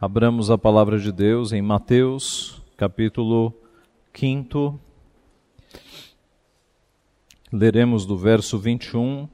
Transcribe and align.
Abramos 0.00 0.48
a 0.48 0.56
palavra 0.56 0.96
de 0.96 1.10
Deus 1.10 1.50
em 1.52 1.60
Mateus, 1.60 2.62
capítulo 2.76 3.52
5. 4.14 4.78
Leremos 7.52 8.06
do 8.06 8.16
verso 8.16 8.60
21 8.60 9.28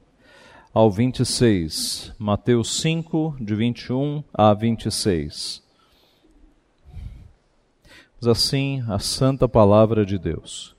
ao 0.73 0.89
26. 0.89 2.15
Mateus 2.17 2.81
5, 2.81 3.37
de 3.39 3.53
21 3.53 4.23
a 4.33 4.55
26. 4.55 5.61
Mas 8.19 8.27
assim 8.27 8.83
a 8.87 8.97
santa 8.97 9.47
palavra 9.47 10.03
de 10.03 10.17
Deus. 10.17 10.75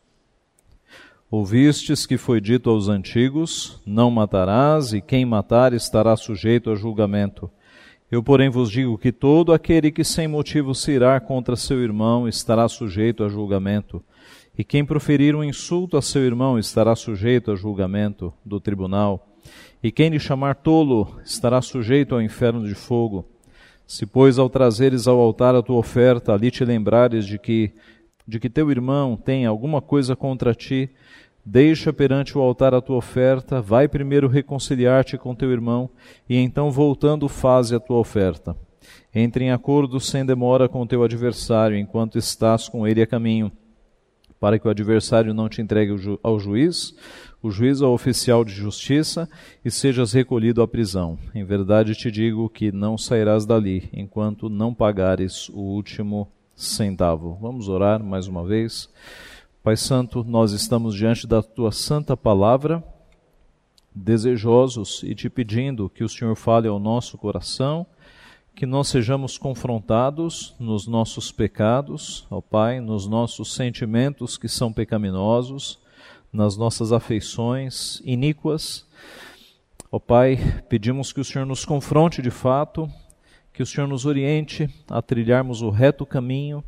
Ouvistes 1.31 2.05
que 2.05 2.19
foi 2.19 2.41
dito 2.41 2.71
aos 2.71 2.89
antigos: 2.89 3.81
Não 3.87 4.11
matarás, 4.11 4.93
e 4.93 5.01
quem 5.01 5.25
matar 5.25 5.73
estará 5.73 6.17
sujeito 6.17 6.73
a 6.73 6.75
julgamento. 6.75 7.49
Eu, 8.11 8.23
porém, 8.23 8.49
vos 8.49 8.71
digo 8.71 8.97
que 8.97 9.11
todo 9.11 9.53
aquele 9.53 9.91
que 9.91 10.05
sem 10.05 10.29
motivo 10.29 10.75
se 10.75 10.93
irá 10.93 11.19
contra 11.19 11.57
seu 11.57 11.83
irmão 11.83 12.29
estará 12.29 12.69
sujeito 12.69 13.25
a 13.25 13.29
julgamento, 13.29 14.03
e 14.57 14.63
quem 14.63 14.85
proferir 14.85 15.35
um 15.35 15.43
insulto 15.43 15.97
a 15.97 16.03
seu 16.03 16.23
irmão 16.23 16.57
estará 16.57 16.95
sujeito 16.95 17.51
a 17.51 17.57
julgamento 17.57 18.33
do 18.45 18.61
tribunal, 18.61 19.29
e 19.83 19.91
quem 19.91 20.09
lhe 20.09 20.21
chamar 20.21 20.55
tolo 20.55 21.19
estará 21.25 21.61
sujeito 21.61 22.15
ao 22.15 22.23
inferno 22.23 22.67
de 22.67 22.75
fogo. 22.75 23.27
Se, 23.87 24.07
pois, 24.07 24.39
ao 24.39 24.49
trazeres 24.49 25.09
ao 25.09 25.19
altar 25.19 25.55
a 25.55 25.63
tua 25.63 25.77
oferta, 25.77 26.33
ali 26.33 26.51
te 26.51 26.65
lembrares 26.65 27.27
de 27.27 27.39
que 27.39 27.73
de 28.27 28.41
que 28.41 28.51
teu 28.51 28.71
irmão 28.71 29.17
tem 29.17 29.47
alguma 29.47 29.81
coisa 29.81 30.17
contra 30.17 30.53
ti, 30.53 30.91
Deixa 31.49 31.93
perante 31.93 32.37
o 32.37 32.41
altar 32.41 32.75
a 32.75 32.81
tua 32.81 32.97
oferta, 32.97 33.63
vai 33.63 33.87
primeiro 33.87 34.27
reconciliar-te 34.27 35.17
com 35.17 35.33
teu 35.33 35.53
irmão, 35.53 35.89
e 36.29 36.37
então, 36.37 36.73
voltando, 36.73 37.29
faze 37.29 37.73
a 37.73 37.79
tua 37.79 37.99
oferta. 37.99 38.57
Entre 39.15 39.45
em 39.45 39.53
acordo 39.53 40.01
sem 40.01 40.27
demora 40.27 40.69
com 40.69 40.85
teu 40.85 41.05
adversário, 41.05 41.77
enquanto 41.77 42.19
estás 42.19 42.69
com 42.69 42.85
ele 42.85 43.01
a 43.01 43.07
caminho, 43.07 43.53
para 44.41 44.59
que 44.59 44.67
o 44.67 44.71
adversário 44.71 45.33
não 45.33 45.49
te 45.49 45.63
entregue 45.63 45.95
ao 46.21 46.37
juiz, 46.41 46.97
o 47.41 47.49
juiz 47.49 47.81
ao 47.81 47.93
oficial 47.93 48.45
de 48.45 48.51
justiça, 48.51 49.29
e 49.65 49.71
sejas 49.71 50.13
recolhido 50.13 50.61
à 50.63 50.67
prisão. 50.67 51.17
Em 51.33 51.45
verdade 51.45 51.95
te 51.95 52.11
digo 52.11 52.51
que 52.51 52.73
não 52.73 52.99
sairás 52.99 53.47
dali, 53.47 53.89
enquanto 53.93 54.49
não 54.49 54.75
pagares 54.75 55.49
o 55.51 55.61
último 55.61 56.27
centavo. 56.57 57.39
Vamos 57.41 57.69
orar 57.69 58.03
mais 58.03 58.27
uma 58.27 58.45
vez. 58.45 58.91
Pai 59.67 59.77
Santo, 59.77 60.23
nós 60.23 60.53
estamos 60.53 60.95
diante 60.95 61.27
da 61.27 61.43
tua 61.43 61.73
santa 61.73 62.17
palavra, 62.17 62.85
desejosos 63.93 65.03
e 65.03 65.13
te 65.13 65.29
pedindo 65.29 65.91
que 65.91 66.05
o 66.05 66.09
Senhor 66.09 66.37
fale 66.37 66.69
ao 66.69 66.79
nosso 66.79 67.19
coração, 67.19 67.85
que 68.55 68.65
nós 68.65 68.87
sejamos 68.87 69.37
confrontados 69.37 70.55
nos 70.61 70.87
nossos 70.87 71.33
pecados, 71.33 72.29
ó 72.31 72.41
Pai, 72.41 72.79
nos 72.79 73.09
nossos 73.09 73.55
sentimentos 73.55 74.39
que 74.39 74.47
são 74.47 74.73
pecaminosos, 74.73 75.81
nas 76.33 76.57
nossas 76.57 76.93
afeições 76.93 78.01
iníquas. 78.05 78.87
Ó 79.91 79.99
Pai, 79.99 80.63
pedimos 80.69 81.13
que 81.13 81.21
o 81.21 81.25
Senhor 81.25 81.45
nos 81.45 81.65
confronte 81.65 82.23
de 82.23 82.31
fato, 82.31 82.89
que 83.53 83.65
o 83.65 83.67
Senhor 83.67 83.89
nos 83.89 84.07
oriente 84.07 84.71
a 84.89 85.03
trilharmos 85.03 85.61
o 85.61 85.71
reto 85.71 86.07
caminho 86.07 86.63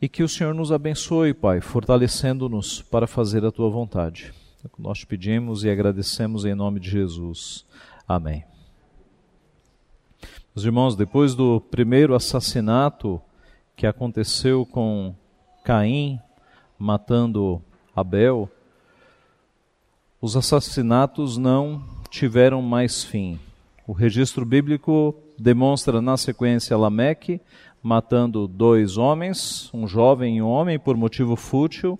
e 0.00 0.08
que 0.08 0.22
o 0.22 0.28
Senhor 0.28 0.54
nos 0.54 0.70
abençoe, 0.70 1.34
Pai, 1.34 1.60
fortalecendo-nos 1.60 2.82
para 2.82 3.06
fazer 3.06 3.44
a 3.44 3.50
tua 3.50 3.68
vontade. 3.68 4.32
Nós 4.78 4.98
te 4.98 5.06
pedimos 5.06 5.64
e 5.64 5.70
agradecemos 5.70 6.44
em 6.44 6.54
nome 6.54 6.78
de 6.78 6.88
Jesus. 6.88 7.64
Amém. 8.06 8.44
Meus 10.54 10.64
irmãos, 10.64 10.96
depois 10.96 11.34
do 11.34 11.60
primeiro 11.60 12.14
assassinato 12.14 13.20
que 13.76 13.86
aconteceu 13.86 14.66
com 14.66 15.14
Caim 15.64 16.20
matando 16.78 17.62
Abel, 17.94 18.48
os 20.20 20.36
assassinatos 20.36 21.36
não 21.36 21.82
tiveram 22.10 22.62
mais 22.62 23.04
fim. 23.04 23.38
O 23.86 23.92
registro 23.92 24.44
bíblico 24.44 25.14
demonstra 25.38 26.02
na 26.02 26.16
sequência 26.16 26.76
Lameque, 26.76 27.40
matando 27.88 28.46
dois 28.46 28.98
homens, 28.98 29.70
um 29.72 29.88
jovem 29.88 30.36
e 30.36 30.42
um 30.42 30.46
homem, 30.46 30.78
por 30.78 30.94
motivo 30.94 31.34
fútil. 31.36 31.98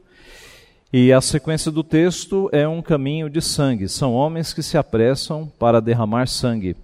E 0.92 1.12
a 1.14 1.20
sequência 1.20 1.72
do 1.72 1.82
texto 1.82 2.50
é 2.52 2.68
um 2.68 2.82
caminho 2.82 3.30
de 3.30 3.40
sangue. 3.40 3.88
São 3.88 4.12
homens 4.12 4.52
que 4.52 4.62
se 4.62 4.76
apressam 4.76 5.50
para 5.58 5.80
derramar 5.80 6.28
sangue. 6.28 6.76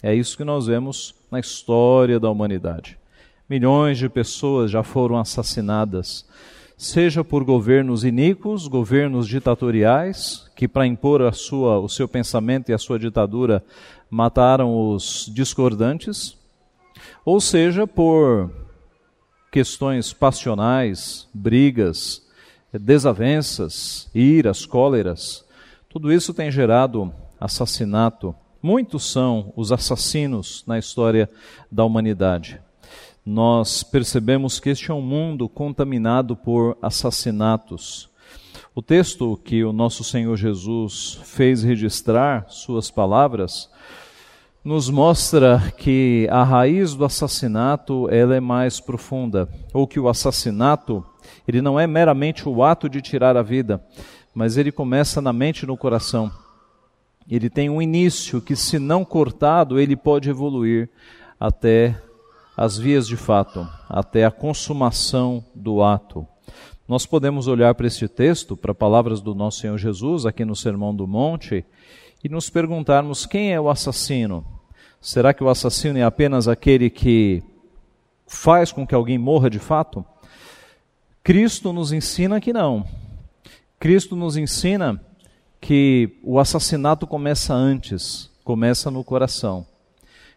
É 0.00 0.14
isso 0.14 0.36
que 0.36 0.44
nós 0.44 0.66
vemos 0.66 1.12
na 1.28 1.40
história 1.40 2.20
da 2.20 2.30
humanidade. 2.30 2.96
Milhões 3.50 3.98
de 3.98 4.08
pessoas 4.08 4.70
já 4.70 4.84
foram 4.84 5.18
assassinadas, 5.18 6.24
seja 6.76 7.24
por 7.24 7.42
governos 7.42 8.04
iníquos, 8.04 8.68
governos 8.68 9.26
ditatoriais, 9.26 10.48
que 10.54 10.68
para 10.68 10.86
impor 10.86 11.20
a 11.22 11.32
sua, 11.32 11.80
o 11.80 11.88
seu 11.88 12.06
pensamento 12.06 12.70
e 12.70 12.72
a 12.72 12.78
sua 12.78 12.98
ditadura 12.98 13.62
mataram 14.08 14.88
os 14.88 15.30
discordantes, 15.34 16.36
ou 17.24 17.40
seja, 17.40 17.86
por 17.86 18.50
questões 19.50 20.12
passionais, 20.12 21.28
brigas, 21.32 22.22
desavenças, 22.72 24.08
iras, 24.14 24.64
cóleras. 24.64 25.44
Tudo 25.88 26.12
isso 26.12 26.32
tem 26.32 26.50
gerado 26.50 27.12
assassinato. 27.38 28.34
Muitos 28.62 29.10
são 29.10 29.52
os 29.56 29.70
assassinos 29.70 30.64
na 30.66 30.78
história 30.78 31.28
da 31.70 31.84
humanidade. 31.84 32.60
Nós 33.24 33.82
percebemos 33.82 34.58
que 34.58 34.70
este 34.70 34.90
é 34.90 34.94
um 34.94 35.02
mundo 35.02 35.48
contaminado 35.48 36.34
por 36.34 36.76
assassinatos. 36.80 38.10
O 38.74 38.80
texto 38.80 39.36
que 39.44 39.62
o 39.62 39.72
nosso 39.72 40.02
Senhor 40.02 40.36
Jesus 40.36 41.20
fez 41.24 41.62
registrar, 41.62 42.46
suas 42.48 42.90
palavras, 42.90 43.70
nos 44.64 44.88
mostra 44.88 45.72
que 45.76 46.28
a 46.30 46.44
raiz 46.44 46.94
do 46.94 47.04
assassinato 47.04 48.08
ela 48.10 48.36
é 48.36 48.40
mais 48.40 48.78
profunda, 48.78 49.48
ou 49.74 49.86
que 49.86 49.98
o 49.98 50.08
assassinato 50.08 51.04
ele 51.46 51.60
não 51.60 51.78
é 51.78 51.86
meramente 51.86 52.48
o 52.48 52.62
ato 52.62 52.88
de 52.88 53.02
tirar 53.02 53.36
a 53.36 53.42
vida, 53.42 53.84
mas 54.34 54.56
ele 54.56 54.70
começa 54.70 55.20
na 55.20 55.32
mente 55.32 55.62
e 55.62 55.66
no 55.66 55.76
coração. 55.76 56.30
Ele 57.28 57.50
tem 57.50 57.68
um 57.68 57.82
início 57.82 58.40
que, 58.40 58.56
se 58.56 58.78
não 58.78 59.04
cortado, 59.04 59.78
ele 59.78 59.96
pode 59.96 60.30
evoluir 60.30 60.88
até 61.38 62.00
as 62.56 62.78
vias 62.78 63.06
de 63.06 63.16
fato, 63.16 63.66
até 63.88 64.24
a 64.24 64.30
consumação 64.30 65.44
do 65.54 65.82
ato. 65.82 66.26
Nós 66.86 67.06
podemos 67.06 67.46
olhar 67.46 67.74
para 67.74 67.86
este 67.86 68.06
texto, 68.08 68.56
para 68.56 68.74
palavras 68.74 69.20
do 69.20 69.34
nosso 69.34 69.60
Senhor 69.60 69.78
Jesus, 69.78 70.26
aqui 70.26 70.44
no 70.44 70.54
Sermão 70.54 70.94
do 70.94 71.06
Monte, 71.06 71.64
e 72.22 72.28
nos 72.28 72.48
perguntarmos 72.48 73.26
quem 73.26 73.52
é 73.52 73.60
o 73.60 73.68
assassino. 73.68 74.44
Será 75.00 75.34
que 75.34 75.42
o 75.42 75.48
assassino 75.48 75.98
é 75.98 76.02
apenas 76.02 76.46
aquele 76.46 76.88
que 76.88 77.42
faz 78.26 78.70
com 78.70 78.86
que 78.86 78.94
alguém 78.94 79.18
morra 79.18 79.50
de 79.50 79.58
fato? 79.58 80.04
Cristo 81.24 81.72
nos 81.72 81.92
ensina 81.92 82.40
que 82.40 82.52
não. 82.52 82.86
Cristo 83.78 84.14
nos 84.14 84.36
ensina 84.36 85.00
que 85.60 86.16
o 86.22 86.38
assassinato 86.38 87.06
começa 87.06 87.52
antes, 87.52 88.30
começa 88.44 88.90
no 88.90 89.02
coração. 89.02 89.66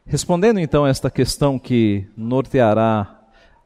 Respondendo 0.08 0.60
então 0.60 0.86
a 0.86 0.90
esta 0.90 1.12
questão 1.12 1.60
que 1.60 2.08
norteará 2.18 3.20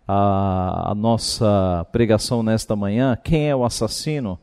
a, 0.05 0.91
a 0.91 0.95
nossa 0.95 1.85
pregação 1.91 2.43
nesta 2.43 2.75
manhã, 2.75 3.17
quem 3.21 3.49
é 3.49 3.55
o 3.55 3.63
assassino? 3.63 4.37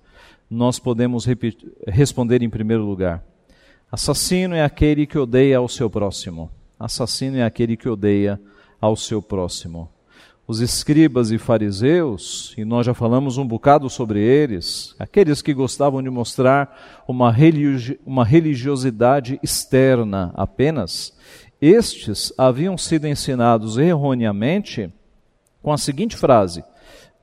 Nós 0.49 0.79
podemos 0.79 1.27
repetir, 1.27 1.71
responder 1.87 2.43
em 2.43 2.49
primeiro 2.49 2.85
lugar 2.85 3.23
Assassino 3.91 4.55
é 4.55 4.65
aquele 4.65 5.07
que 5.07 5.17
odeia 5.17 5.59
ao 5.59 5.69
seu 5.69 5.89
próximo. 5.89 6.51
Assassino 6.79 7.39
é 7.39 7.45
aquele 7.45 7.77
que 7.77 7.89
odeia 7.89 8.41
ao 8.81 8.97
seu 8.97 9.23
próximo. 9.23 9.89
Os 10.47 10.61
escribas 10.61 11.31
e 11.31 11.39
fariseus, 11.39 12.53
e 12.59 12.65
nós 12.65 12.85
já 12.85 12.95
falamos 12.95 13.39
um 13.39 13.47
bocado 13.47 13.89
sobre 13.89 14.21
eles, 14.21 14.95
aqueles 14.99 15.41
que 15.41 15.55
gostavam 15.55 16.03
de 16.03 16.11
mostrar 16.11 17.05
uma, 17.07 17.31
religi 17.31 17.99
uma 18.05 18.25
religiosidade 18.25 19.39
externa 19.43 20.33
apenas, 20.35 21.17
estes 21.61 22.33
haviam 22.37 22.77
sido 22.77 23.07
ensinados 23.07 23.79
erroneamente 23.79 24.93
com 25.63 25.73
a 25.73 25.79
seguinte 25.79 26.17
frase: 26.17 26.65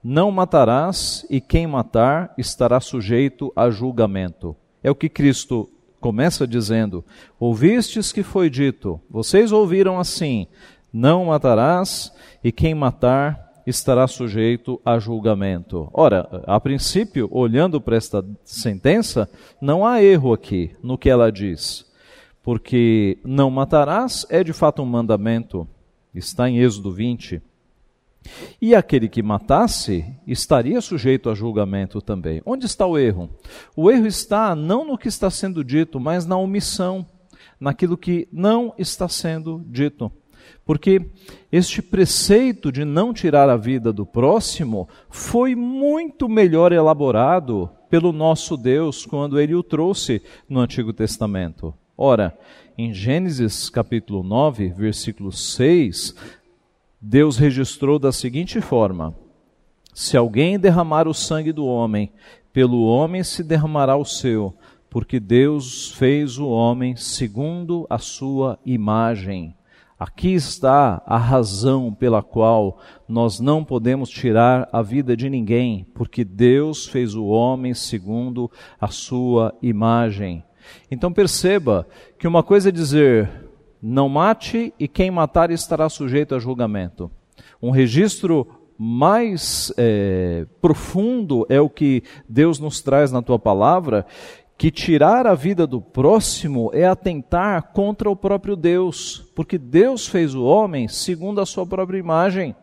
Não 0.04 0.32
matarás, 0.32 1.26
e 1.30 1.40
quem 1.40 1.68
matar 1.68 2.34
estará 2.38 2.80
sujeito 2.80 3.52
a 3.54 3.70
julgamento. 3.70 4.56
É 4.82 4.90
o 4.90 4.96
que 4.96 5.08
Cristo 5.08 5.70
começa 6.04 6.46
dizendo: 6.46 7.06
Ouvistes 7.40 8.12
que 8.12 8.24
foi 8.24 8.50
dito, 8.50 9.00
vocês 9.10 9.54
ouviram 9.54 9.98
assim: 9.98 10.48
Não 10.92 11.26
matarás, 11.26 12.12
e 12.44 12.52
quem 12.52 12.76
matar 12.76 13.64
estará 13.66 14.06
sujeito 14.06 14.82
a 14.84 15.00
julgamento. 15.00 15.90
Ora, 15.94 16.44
a 16.46 16.60
princípio, 16.60 17.30
olhando 17.32 17.80
para 17.80 17.96
esta 17.96 18.26
sentença, 18.44 19.30
não 19.62 19.86
há 19.86 20.04
erro 20.04 20.34
aqui 20.34 20.76
no 20.84 20.98
que 20.98 21.10
ela 21.10 21.32
diz, 21.32 21.86
porque 22.44 23.18
não 23.24 23.50
matarás 23.50 24.26
é 24.30 24.44
de 24.44 24.52
fato 24.52 24.82
um 24.82 24.86
mandamento. 24.86 25.66
Está 26.14 26.50
em 26.50 26.60
Êxodo 26.60 26.92
20. 26.92 27.42
E 28.62 28.74
aquele 28.74 29.08
que 29.08 29.22
matasse 29.22 30.06
estaria 30.26 30.80
sujeito 30.82 31.30
a 31.30 31.36
julgamento 31.36 32.02
também. 32.02 32.42
Onde 32.46 32.66
está 32.66 32.86
o 32.86 32.98
erro? 32.98 33.30
O 33.76 33.92
erro 33.92 34.06
está 34.06 34.56
não 34.56 34.86
no 34.86 34.98
que 34.98 35.08
está 35.08 35.30
sendo 35.30 35.64
dito, 35.64 36.00
mas 36.00 36.26
na 36.26 36.38
omissão, 36.38 37.06
naquilo 37.60 37.98
que 37.98 38.28
não 38.32 38.74
está 38.78 39.08
sendo 39.08 39.64
dito. 39.68 40.12
Porque 40.66 41.02
este 41.52 41.82
preceito 41.82 42.72
de 42.72 42.86
não 42.86 43.14
tirar 43.14 43.50
a 43.50 43.58
vida 43.58 43.92
do 43.92 44.06
próximo 44.06 44.88
foi 45.10 45.56
muito 45.56 46.30
melhor 46.30 46.72
elaborado 46.72 47.70
pelo 47.90 48.12
nosso 48.12 48.56
Deus 48.56 49.06
quando 49.06 49.40
ele 49.40 49.54
o 49.54 49.62
trouxe 49.62 50.22
no 50.48 50.60
Antigo 50.60 50.94
Testamento. 50.94 51.74
Ora, 51.98 52.38
em 52.78 52.94
Gênesis 52.94 53.70
capítulo 53.70 54.24
9, 54.24 54.70
versículo 54.70 55.32
6, 55.32 56.16
Deus 57.06 57.36
registrou 57.36 58.00
da 58.00 58.14
seguinte 58.14 58.62
forma: 58.62 59.14
Se 59.94 60.16
alguém 60.16 60.58
derramar 60.58 61.06
o 61.06 61.14
sangue 61.14 61.52
do 61.52 61.66
homem, 61.66 62.14
pelo 62.54 62.86
homem 62.86 63.22
se 63.26 63.44
derramará 63.44 63.98
o 63.98 64.06
seu, 64.06 64.56
porque 64.90 65.20
Deus 65.20 65.92
fez 65.92 66.38
o 66.38 66.48
homem 66.48 66.96
segundo 66.96 67.86
a 67.90 67.98
sua 67.98 68.58
imagem. 68.66 69.54
Aqui 70.00 70.34
está 70.34 71.04
a 71.06 71.18
razão 71.18 71.94
pela 71.94 72.24
qual 72.24 72.80
nós 73.06 73.38
não 73.38 73.66
podemos 73.66 74.10
tirar 74.10 74.70
a 74.72 74.82
vida 74.82 75.16
de 75.16 75.30
ninguém, 75.30 75.86
porque 75.94 76.24
Deus 76.24 76.88
fez 76.88 77.16
o 77.16 77.26
homem 77.26 77.74
segundo 77.74 78.50
a 78.80 78.88
sua 78.88 79.54
imagem. 79.62 80.42
Então 80.90 81.12
perceba 81.12 81.86
que 82.18 82.28
uma 82.30 82.42
coisa 82.42 82.70
é 82.70 82.72
dizer 82.72 83.43
não 83.86 84.08
mate 84.08 84.74
e 84.80 84.88
quem 84.88 85.12
matar 85.12 85.52
estará 85.52 85.90
sujeito 85.90 86.34
a 86.34 86.40
julgamento. 86.40 87.12
Um 87.62 87.70
registro 87.70 88.48
mais 88.78 89.74
é, 89.76 90.46
profundo 90.62 91.46
é 91.50 91.60
o 91.60 91.70
que 91.70 92.02
Deus 92.28 92.60
nos 92.60 92.80
traz 92.80 93.12
na 93.12 93.22
tua 93.22 93.38
palavra, 93.38 94.06
que 94.58 94.72
tirar 94.72 95.28
a 95.28 95.36
vida 95.36 95.68
do 95.68 95.82
próximo 95.82 96.72
é 96.74 96.86
atentar 96.86 97.74
contra 97.74 98.10
o 98.10 98.16
próprio 98.16 98.56
Deus, 98.56 99.30
porque 99.36 99.58
Deus 99.58 100.08
fez 100.08 100.34
o 100.34 100.46
homem 100.46 100.88
segundo 100.88 101.42
a 101.42 101.46
sua 101.46 101.66
própria 101.66 101.98
imagem. 101.98 102.56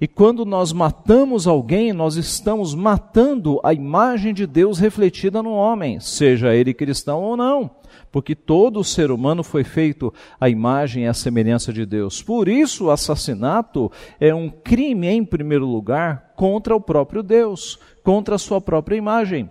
E 0.00 0.08
quando 0.08 0.46
nós 0.46 0.72
matamos 0.72 1.46
alguém, 1.46 1.92
nós 1.92 2.16
estamos 2.16 2.74
matando 2.74 3.60
a 3.62 3.74
imagem 3.74 4.32
de 4.32 4.46
Deus 4.46 4.78
refletida 4.78 5.42
no 5.42 5.50
homem, 5.50 6.00
seja 6.00 6.54
ele 6.54 6.72
cristão 6.72 7.20
ou 7.20 7.36
não, 7.36 7.70
porque 8.10 8.34
todo 8.34 8.84
ser 8.84 9.10
humano 9.10 9.42
foi 9.42 9.64
feito 9.64 10.12
à 10.40 10.48
imagem 10.48 11.04
e 11.04 11.06
à 11.06 11.14
semelhança 11.14 11.72
de 11.72 11.84
Deus. 11.84 12.22
Por 12.22 12.48
isso, 12.48 12.86
o 12.86 12.90
assassinato 12.90 13.90
é 14.20 14.34
um 14.34 14.48
crime, 14.48 15.08
em 15.08 15.24
primeiro 15.24 15.66
lugar, 15.66 16.32
contra 16.36 16.74
o 16.74 16.80
próprio 16.80 17.22
Deus, 17.22 17.78
contra 18.02 18.36
a 18.36 18.38
sua 18.38 18.60
própria 18.60 18.96
imagem. 18.96 19.50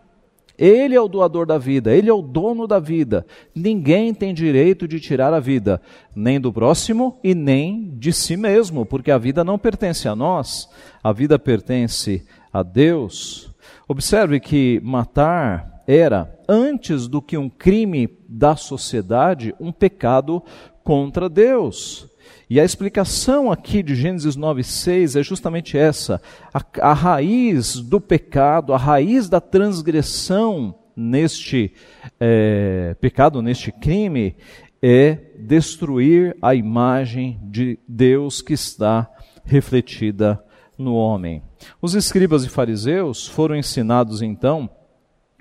Ele 0.58 0.96
é 0.96 1.02
o 1.02 1.08
doador 1.08 1.46
da 1.46 1.60
vida, 1.60 1.96
ele 1.96 2.10
é 2.10 2.14
o 2.14 2.22
dono 2.22 2.66
da 2.66 2.80
vida. 2.80 3.26
Ninguém 3.54 4.12
tem 4.12 4.34
direito 4.34 4.88
de 4.88 5.00
tirar 5.00 5.32
a 5.32 5.40
vida, 5.40 5.80
nem 6.16 6.40
do 6.40 6.52
próximo 6.52 7.20
e 7.24 7.36
nem 7.36 7.92
de 7.96 8.12
si 8.12 8.36
mesmo, 8.36 8.84
porque 8.84 9.12
a 9.12 9.20
vida 9.20 9.44
não 9.44 9.60
pertence 9.60 10.08
a 10.08 10.16
nós, 10.16 10.68
a 11.04 11.14
vida 11.14 11.38
pertence 11.38 12.26
a 12.52 12.64
Deus. 12.64 13.54
Observe 13.88 14.40
que 14.40 14.82
matar 14.84 15.77
era, 15.88 16.38
antes 16.48 17.08
do 17.08 17.22
que 17.22 17.38
um 17.38 17.50
crime 17.50 18.10
da 18.28 18.58
sociedade, 18.58 19.56
um 19.58 19.72
pecado 19.72 20.44
contra 20.84 21.30
Deus. 21.30 22.08
E 22.50 22.60
a 22.60 22.66
explicação 22.66 23.52
aqui 23.52 23.82
de 23.82 23.96
Gênesis 23.96 24.36
9,6 24.36 25.20
é 25.20 25.24
justamente 25.24 25.78
essa: 25.78 26.22
a, 26.54 26.62
a 26.82 26.94
raiz 26.94 27.80
do 27.80 28.02
pecado, 28.02 28.74
a 28.74 28.78
raiz 28.78 29.30
da 29.30 29.40
transgressão 29.40 30.76
neste 30.96 31.74
é, 32.20 32.96
pecado, 33.00 33.42
neste 33.42 33.72
crime, 33.72 34.36
é 34.82 35.18
destruir 35.38 36.36
a 36.42 36.54
imagem 36.54 37.40
de 37.44 37.80
Deus 37.88 38.42
que 38.42 38.54
está 38.54 39.10
refletida 39.46 40.44
no 40.78 40.96
homem. 40.96 41.42
Os 41.82 41.96
escribas 41.96 42.44
e 42.44 42.50
fariseus 42.50 43.28
foram 43.28 43.56
ensinados 43.56 44.22
então 44.22 44.70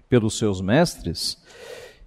pelos 0.08 0.38
seus 0.38 0.60
mestres 0.60 1.38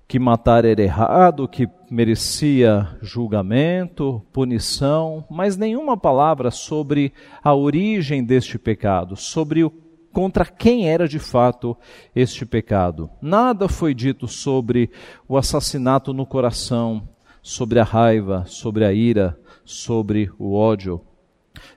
que 0.09 0.17
matar 0.17 0.65
era 0.65 0.81
errado, 0.81 1.47
que 1.47 1.69
merecia 1.87 2.97
julgamento, 2.99 4.25
punição, 4.33 5.23
mas 5.29 5.55
nenhuma 5.55 5.95
palavra 5.95 6.49
sobre 6.49 7.13
a 7.43 7.53
origem 7.53 8.23
deste 8.23 8.57
pecado, 8.57 9.15
sobre 9.15 9.63
o 9.63 9.69
contra 10.11 10.43
quem 10.43 10.89
era 10.89 11.07
de 11.07 11.19
fato 11.19 11.77
este 12.15 12.43
pecado. 12.43 13.07
Nada 13.21 13.69
foi 13.69 13.93
dito 13.93 14.27
sobre 14.27 14.89
o 15.27 15.37
assassinato 15.37 16.11
no 16.11 16.25
coração, 16.25 17.07
sobre 17.43 17.79
a 17.79 17.83
raiva, 17.83 18.43
sobre 18.47 18.85
a 18.85 18.91
ira, 18.91 19.39
sobre 19.63 20.31
o 20.39 20.55
ódio. 20.55 21.01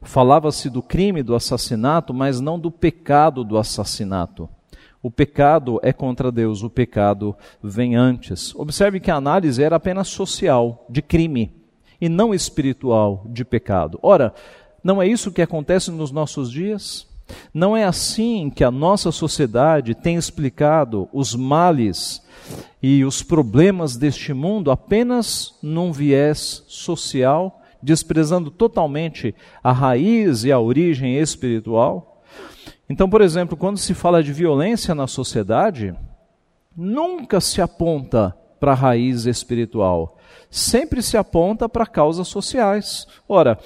Falava-se 0.01 0.71
do 0.71 0.83
crime 0.83 1.23
do 1.23 1.35
assassinato, 1.35 2.15
mas 2.15 2.41
não 2.41 2.59
do 2.59 2.71
pecado 2.71 3.45
do 3.45 3.59
assassinato. 3.59 4.49
O 5.03 5.11
pecado 5.11 5.81
é 5.83 5.93
contra 5.93 6.31
Deus, 6.31 6.63
o 6.63 6.71
pecado 6.71 7.35
vem 7.61 7.97
antes. 7.97 8.55
Observe 8.55 9.01
que 9.01 9.11
a 9.11 9.17
análise 9.17 9.61
era 9.61 9.75
apenas 9.75 10.07
social, 10.07 10.87
de 10.89 11.03
crime, 11.03 11.53
e 12.01 12.09
não 12.09 12.33
espiritual, 12.33 13.27
de 13.29 13.45
pecado. 13.45 13.99
Ora, 14.01 14.33
não 14.83 15.03
é 15.03 15.07
isso 15.07 15.33
que 15.33 15.43
acontece 15.43 15.91
nos 15.91 16.13
nossos 16.13 16.51
dias? 16.51 17.09
Não 17.53 17.77
é 17.77 17.85
assim 17.85 18.49
que 18.49 18.63
a 18.63 18.71
nossa 18.71 19.11
sociedade 19.11 19.95
tem 19.95 20.17
explicado 20.17 21.09
os 21.13 21.35
males 21.35 22.23
e 22.83 23.05
os 23.05 23.23
problemas 23.23 23.97
deste 23.97 24.33
mundo 24.33 24.71
apenas 24.71 25.55
num 25.63 25.93
viés 25.93 26.65
social, 26.69 27.61
desprezando 27.83 28.51
totalmente 28.51 29.35
a 29.63 29.73
raiz 29.73 30.45
e 30.45 30.53
a 30.53 30.61
origem 30.61 31.17
espiritual? 31.17 32.12
Então, 32.93 33.09
por 33.09 33.23
exemplo, 33.23 33.57
quando 33.57 33.79
se 33.79 33.95
fala 33.95 34.23
de 34.23 34.35
violência 34.35 34.95
na 34.95 35.07
sociedade, 35.07 35.95
nunca 36.77 37.41
se 37.41 37.63
aponta 37.63 38.37
para 38.61 38.73
a 38.73 38.75
raiz 38.75 39.25
espiritual, 39.25 40.19
sempre 40.51 41.03
se 41.03 41.17
aponta 41.17 41.71
para 41.71 41.87
causas 41.87 42.29
sociais. 42.29 43.07
Ora, 43.27 43.59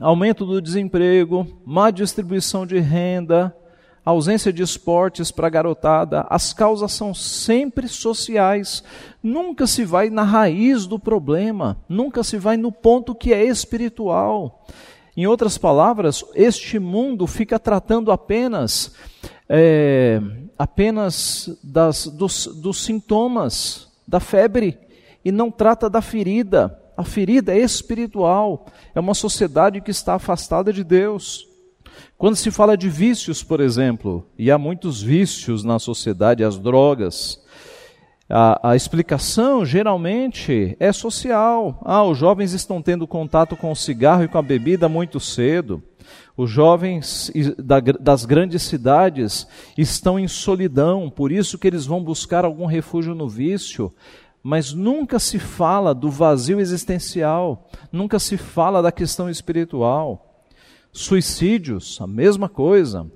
aumento 0.00 0.44
do 0.44 0.60
desemprego, 0.60 1.46
má 1.64 1.92
distribuição 1.92 2.66
de 2.66 2.80
renda, 2.80 3.56
ausência 4.04 4.52
de 4.52 4.64
esportes 4.64 5.30
para 5.30 5.46
a 5.46 5.50
garotada, 5.50 6.26
as 6.28 6.52
causas 6.52 6.90
são 6.90 7.14
sempre 7.14 7.86
sociais. 7.86 8.82
Nunca 9.22 9.68
se 9.68 9.84
vai 9.84 10.10
na 10.10 10.24
raiz 10.24 10.84
do 10.84 10.98
problema, 10.98 11.76
nunca 11.88 12.24
se 12.24 12.38
vai 12.38 12.56
no 12.56 12.72
ponto 12.72 13.14
que 13.14 13.32
é 13.32 13.44
espiritual. 13.44 14.66
Em 15.16 15.26
outras 15.26 15.58
palavras, 15.58 16.24
este 16.34 16.78
mundo 16.78 17.26
fica 17.26 17.58
tratando 17.58 18.12
apenas, 18.12 18.94
é, 19.48 20.20
apenas 20.58 21.58
das, 21.62 22.06
dos, 22.06 22.46
dos 22.46 22.84
sintomas 22.84 23.88
da 24.06 24.20
febre 24.20 24.78
e 25.24 25.32
não 25.32 25.50
trata 25.50 25.90
da 25.90 26.00
ferida. 26.00 26.76
A 26.96 27.04
ferida 27.04 27.54
é 27.54 27.58
espiritual, 27.58 28.66
é 28.94 29.00
uma 29.00 29.14
sociedade 29.14 29.80
que 29.80 29.90
está 29.90 30.14
afastada 30.14 30.72
de 30.72 30.84
Deus. 30.84 31.46
Quando 32.16 32.36
se 32.36 32.50
fala 32.50 32.76
de 32.76 32.88
vícios, 32.88 33.42
por 33.42 33.60
exemplo, 33.60 34.26
e 34.38 34.50
há 34.50 34.58
muitos 34.58 35.02
vícios 35.02 35.64
na 35.64 35.78
sociedade, 35.78 36.44
as 36.44 36.58
drogas, 36.58 37.42
a, 38.30 38.70
a, 38.70 38.76
explicação 38.76 39.64
geralmente 39.64 40.76
é 40.78 40.92
social. 40.92 41.80
Ah, 41.84 42.04
os 42.04 42.16
jovens 42.16 42.52
estão 42.52 42.80
tendo 42.80 43.06
contato 43.06 43.56
com 43.56 43.72
o 43.72 43.76
cigarro 43.76 44.22
e 44.22 44.28
com 44.28 44.38
a 44.38 44.42
bebida 44.42 44.88
muito 44.88 45.18
cedo. 45.18 45.82
Os 46.36 46.50
jovens 46.50 47.30
das 47.98 48.24
grandes 48.24 48.62
cidades 48.62 49.46
estão 49.76 50.18
em 50.18 50.26
solidão, 50.28 51.10
por 51.10 51.30
isso 51.30 51.58
que 51.58 51.66
eles 51.66 51.84
vão 51.84 52.02
buscar 52.02 52.44
algum 52.44 52.66
refúgio 52.66 53.14
no 53.14 53.28
vício. 53.28 53.92
Mas 54.42 54.72
nunca 54.72 55.18
se 55.18 55.38
fala 55.38 55.94
do 55.94 56.10
vazio 56.10 56.58
existencial, 56.58 57.68
nunca 57.92 58.18
se 58.18 58.38
fala 58.38 58.80
da 58.80 58.90
questão 58.90 59.28
espiritual. 59.28 60.44
Suicídios, 60.92 62.00
a 62.00 62.06
mesma 62.06 62.48
coisa. 62.48 63.06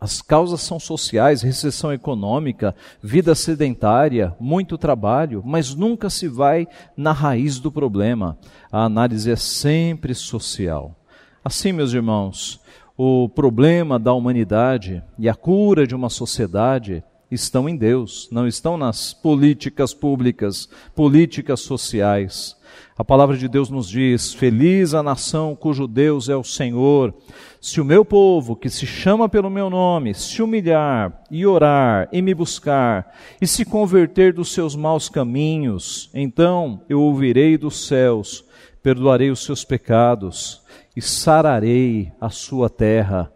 As 0.00 0.22
causas 0.22 0.62
são 0.62 0.80
sociais, 0.80 1.42
recessão 1.42 1.92
econômica, 1.92 2.74
vida 3.02 3.34
sedentária, 3.34 4.34
muito 4.40 4.78
trabalho, 4.78 5.42
mas 5.44 5.74
nunca 5.74 6.08
se 6.08 6.26
vai 6.26 6.66
na 6.96 7.12
raiz 7.12 7.58
do 7.58 7.70
problema. 7.70 8.38
A 8.72 8.84
análise 8.84 9.30
é 9.30 9.36
sempre 9.36 10.14
social. 10.14 10.96
Assim, 11.44 11.70
meus 11.70 11.92
irmãos, 11.92 12.60
o 12.96 13.28
problema 13.28 13.98
da 13.98 14.14
humanidade 14.14 15.02
e 15.18 15.28
a 15.28 15.34
cura 15.34 15.86
de 15.86 15.94
uma 15.94 16.08
sociedade 16.08 17.04
estão 17.30 17.68
em 17.68 17.76
Deus, 17.76 18.26
não 18.32 18.46
estão 18.46 18.78
nas 18.78 19.12
políticas 19.12 19.92
públicas, 19.92 20.68
políticas 20.94 21.60
sociais. 21.60 22.56
A 22.96 23.04
palavra 23.04 23.36
de 23.36 23.48
Deus 23.48 23.70
nos 23.70 23.88
diz: 23.88 24.34
Feliz 24.34 24.94
a 24.94 25.02
nação 25.02 25.56
cujo 25.56 25.86
Deus 25.86 26.28
é 26.28 26.36
o 26.36 26.44
Senhor. 26.44 27.14
Se 27.60 27.80
o 27.80 27.84
meu 27.84 28.04
povo, 28.04 28.56
que 28.56 28.68
se 28.68 28.86
chama 28.86 29.28
pelo 29.28 29.48
meu 29.48 29.70
nome, 29.70 30.14
se 30.14 30.42
humilhar 30.42 31.22
e 31.30 31.46
orar 31.46 32.08
e 32.12 32.20
me 32.20 32.34
buscar 32.34 33.14
e 33.40 33.46
se 33.46 33.64
converter 33.64 34.32
dos 34.32 34.52
seus 34.52 34.74
maus 34.74 35.08
caminhos, 35.08 36.10
então 36.12 36.82
eu 36.88 37.00
ouvirei 37.00 37.56
dos 37.56 37.86
céus, 37.86 38.44
perdoarei 38.82 39.30
os 39.30 39.44
seus 39.44 39.64
pecados 39.64 40.62
e 40.96 41.00
sararei 41.00 42.12
a 42.20 42.28
sua 42.28 42.68
terra. 42.68 43.32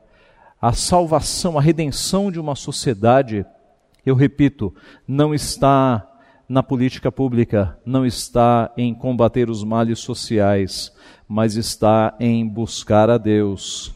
A 0.61 0.73
salvação, 0.73 1.59
a 1.59 1.63
redenção 1.63 2.33
de 2.33 2.41
uma 2.41 2.55
sociedade, 2.55 3.45
eu 4.05 4.15
repito, 4.15 4.75
não 5.07 5.35
está 5.35 6.07
na 6.49 6.63
política 6.63 7.11
pública, 7.11 7.79
não 7.85 8.05
está 8.05 8.71
em 8.77 8.95
combater 8.95 9.49
os 9.49 9.65
males 9.65 10.01
sociais, 10.01 10.93
mas 11.29 11.57
está 11.57 12.15
em 12.21 12.47
buscar 12.47 13.09
a 13.09 13.19
Deus. 13.19 13.95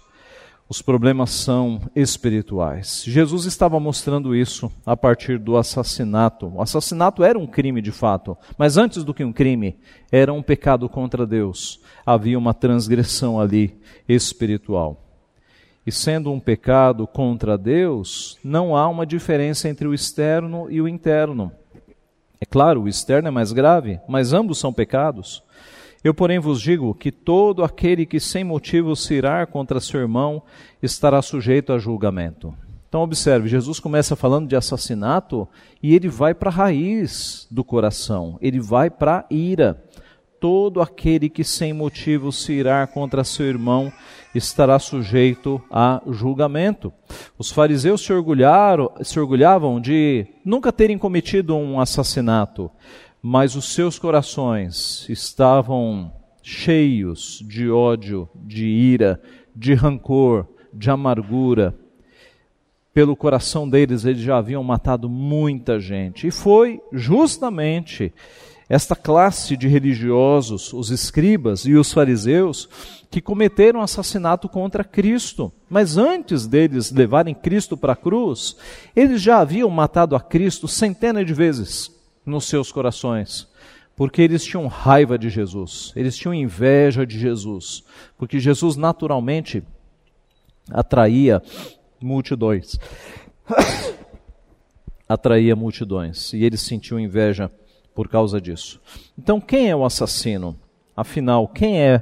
Os 0.71 0.83
problemas 0.83 1.31
são 1.31 1.81
espirituais. 1.97 3.03
Jesus 3.07 3.47
estava 3.47 3.81
mostrando 3.81 4.37
isso 4.37 4.71
a 4.85 4.95
partir 4.95 5.39
do 5.39 5.57
assassinato. 5.57 6.47
O 6.47 6.61
assassinato 6.61 7.25
era 7.25 7.39
um 7.39 7.47
crime 7.47 7.81
de 7.81 7.91
fato, 7.91 8.37
mas 8.59 8.77
antes 8.77 9.03
do 9.03 9.15
que 9.15 9.25
um 9.25 9.33
crime, 9.33 9.79
era 10.13 10.31
um 10.31 10.43
pecado 10.43 10.87
contra 10.87 11.27
Deus. 11.27 11.81
Havia 12.05 12.39
uma 12.39 12.53
transgressão 12.53 13.41
ali 13.41 13.81
espiritual. 14.07 15.05
E 15.87 15.91
sendo 15.91 16.31
um 16.31 16.39
pecado 16.39 17.07
contra 17.07 17.57
Deus, 17.57 18.39
não 18.45 18.77
há 18.77 18.87
uma 18.89 19.07
diferença 19.07 19.71
entre 19.71 19.89
o 19.89 19.95
externo 19.95 20.71
e 20.71 20.83
o 20.83 20.87
interno. 20.87 21.51
É 22.41 22.47
claro, 22.47 22.83
o 22.83 22.89
externo 22.89 23.29
é 23.29 23.31
mais 23.31 23.53
grave, 23.53 24.01
mas 24.09 24.33
ambos 24.33 24.59
são 24.59 24.73
pecados. 24.73 25.43
Eu, 26.03 26.15
porém, 26.15 26.39
vos 26.39 26.61
digo 26.61 26.95
que 26.95 27.11
todo 27.11 27.65
aquele 27.65 28.07
que 28.07 28.21
sem 28.21 28.45
motivo 28.45 28.95
se 28.95 29.15
irá 29.15 29.45
contra 29.45 29.81
seu 29.81 30.01
irmão 30.01 30.43
estará 30.81 31.21
sujeito 31.21 31.73
a 31.73 31.79
julgamento. 31.79 32.55
Então, 32.89 33.03
observe, 33.03 33.49
Jesus 33.49 33.81
começa 33.81 34.17
falando 34.17 34.49
de 34.49 34.57
assassinato 34.57 35.47
e 35.83 35.95
ele 35.95 36.09
vai 36.09 36.33
para 36.33 36.49
a 36.49 36.53
raiz 36.53 37.47
do 37.51 37.63
coração, 37.63 38.39
ele 38.41 38.61
vai 38.61 38.89
para 38.89 39.19
a 39.19 39.35
ira. 39.35 39.85
Todo 40.41 40.81
aquele 40.81 41.29
que 41.29 41.43
sem 41.43 41.73
motivo 41.73 42.31
se 42.31 42.53
irá 42.53 42.87
contra 42.87 43.25
seu 43.25 43.45
irmão 43.45 43.93
estará 44.35 44.79
sujeito 44.79 45.63
a 45.71 46.03
julgamento. 46.09 46.93
Os 47.39 47.51
fariseus 47.51 48.03
se, 48.03 48.13
orgulharam, 48.13 48.91
se 49.03 49.19
orgulhavam 49.19 49.81
de 49.81 50.27
nunca 50.45 50.73
terem 50.73 50.99
cometido 50.99 51.57
um 51.57 51.81
assassinato, 51.81 52.71
mas 53.23 53.57
os 53.57 53.73
seus 53.73 53.99
corações 53.99 55.09
estavam 55.09 56.13
cheios 56.43 57.45
de 57.47 57.71
ódio, 57.71 58.29
de 58.35 58.67
ira, 58.67 59.21
de 59.55 59.75
rancor, 59.75 60.47
de 60.73 60.91
amargura. 60.91 61.75
Pelo 62.95 63.15
coração 63.15 63.69
deles, 63.69 64.05
eles 64.05 64.23
já 64.23 64.39
haviam 64.39 64.63
matado 64.65 65.09
muita 65.09 65.79
gente. 65.79 66.27
E 66.27 66.31
foi 66.31 66.81
justamente 66.93 68.13
esta 68.69 68.95
classe 68.95 69.57
de 69.57 69.67
religiosos, 69.67 70.73
os 70.75 70.91
escribas 70.91 71.65
e 71.65 71.75
os 71.75 71.93
fariseus, 71.93 72.69
que 73.11 73.21
cometeram 73.21 73.81
assassinato 73.81 74.49
contra 74.49 74.85
Cristo. 74.85 75.51
Mas 75.71 75.97
antes 75.97 76.47
deles 76.47 76.91
levarem 76.91 77.35
Cristo 77.35 77.77
para 77.77 77.95
a 77.95 77.97
cruz, 77.97 78.57
eles 78.95 79.23
já 79.23 79.39
haviam 79.39 79.71
matado 79.71 80.15
a 80.15 80.21
Cristo 80.21 80.69
centenas 80.69 81.27
de 81.27 81.33
vezes 81.33 81.91
nos 82.27 82.45
seus 82.45 82.71
corações, 82.71 83.49
porque 83.97 84.21
eles 84.21 84.45
tinham 84.45 84.67
raiva 84.67 85.19
de 85.19 85.31
Jesus, 85.31 85.93
eles 85.97 86.15
tinham 86.15 86.35
inveja 86.35 87.07
de 87.07 87.19
Jesus, 87.19 87.83
porque 88.19 88.39
Jesus 88.39 88.77
naturalmente 88.77 89.63
atraía 90.71 91.43
multidões. 91.99 92.79
atraía 95.09 95.57
multidões 95.57 96.35
e 96.35 96.45
eles 96.45 96.61
sentiam 96.61 97.01
inveja 97.01 97.51
por 97.99 98.07
causa 98.07 98.41
disso. 98.41 98.81
Então, 99.19 99.41
quem 99.41 99.69
é 99.69 99.75
o 99.75 99.85
assassino? 99.85 100.57
Afinal, 100.97 101.49
quem 101.49 101.83
é 101.83 102.01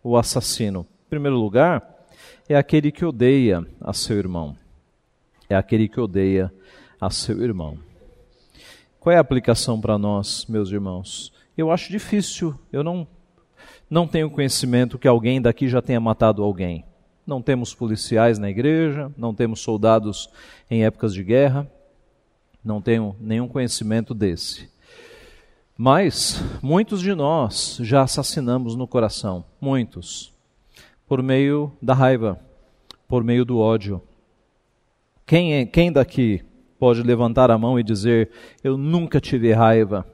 o 0.00 0.16
assassino? 0.16 0.86
Em 1.06 1.10
primeiro 1.10 1.36
lugar, 1.36 2.06
é 2.48 2.54
aquele 2.54 2.92
que 2.92 3.04
odeia 3.04 3.66
a 3.80 3.92
seu 3.92 4.16
irmão. 4.16 4.56
É 5.48 5.56
aquele 5.56 5.88
que 5.88 6.00
odeia 6.00 6.54
a 7.00 7.10
seu 7.10 7.42
irmão. 7.42 7.80
Qual 9.00 9.12
é 9.12 9.16
a 9.16 9.20
aplicação 9.20 9.80
para 9.80 9.98
nós, 9.98 10.46
meus 10.48 10.70
irmãos? 10.70 11.32
Eu 11.58 11.72
acho 11.72 11.90
difícil. 11.90 12.54
Eu 12.72 12.84
não, 12.84 13.04
não 13.90 14.06
tenho 14.06 14.30
conhecimento 14.30 15.00
que 15.00 15.08
alguém 15.08 15.42
daqui 15.42 15.68
já 15.68 15.82
tenha 15.82 15.98
matado 15.98 16.44
alguém. 16.44 16.84
Não 17.26 17.42
temos 17.42 17.74
policiais 17.74 18.38
na 18.38 18.48
igreja, 18.48 19.10
não 19.16 19.34
temos 19.34 19.62
soldados 19.62 20.30
em 20.70 20.84
épocas 20.84 21.12
de 21.12 21.24
guerra, 21.24 21.68
não 22.64 22.80
tenho 22.80 23.16
nenhum 23.18 23.48
conhecimento 23.48 24.14
desse. 24.14 24.70
Mas 25.84 26.40
muitos 26.62 27.00
de 27.00 27.12
nós 27.12 27.76
já 27.80 28.02
assassinamos 28.02 28.76
no 28.76 28.86
coração, 28.86 29.44
muitos, 29.60 30.32
por 31.08 31.20
meio 31.20 31.72
da 31.82 31.92
raiva, 31.92 32.38
por 33.08 33.24
meio 33.24 33.44
do 33.44 33.58
ódio. 33.58 34.00
Quem, 35.26 35.54
é, 35.54 35.66
quem 35.66 35.90
daqui 35.90 36.40
pode 36.78 37.02
levantar 37.02 37.50
a 37.50 37.58
mão 37.58 37.80
e 37.80 37.82
dizer: 37.82 38.30
Eu 38.62 38.76
nunca 38.76 39.20
tive 39.20 39.52
raiva, 39.52 40.06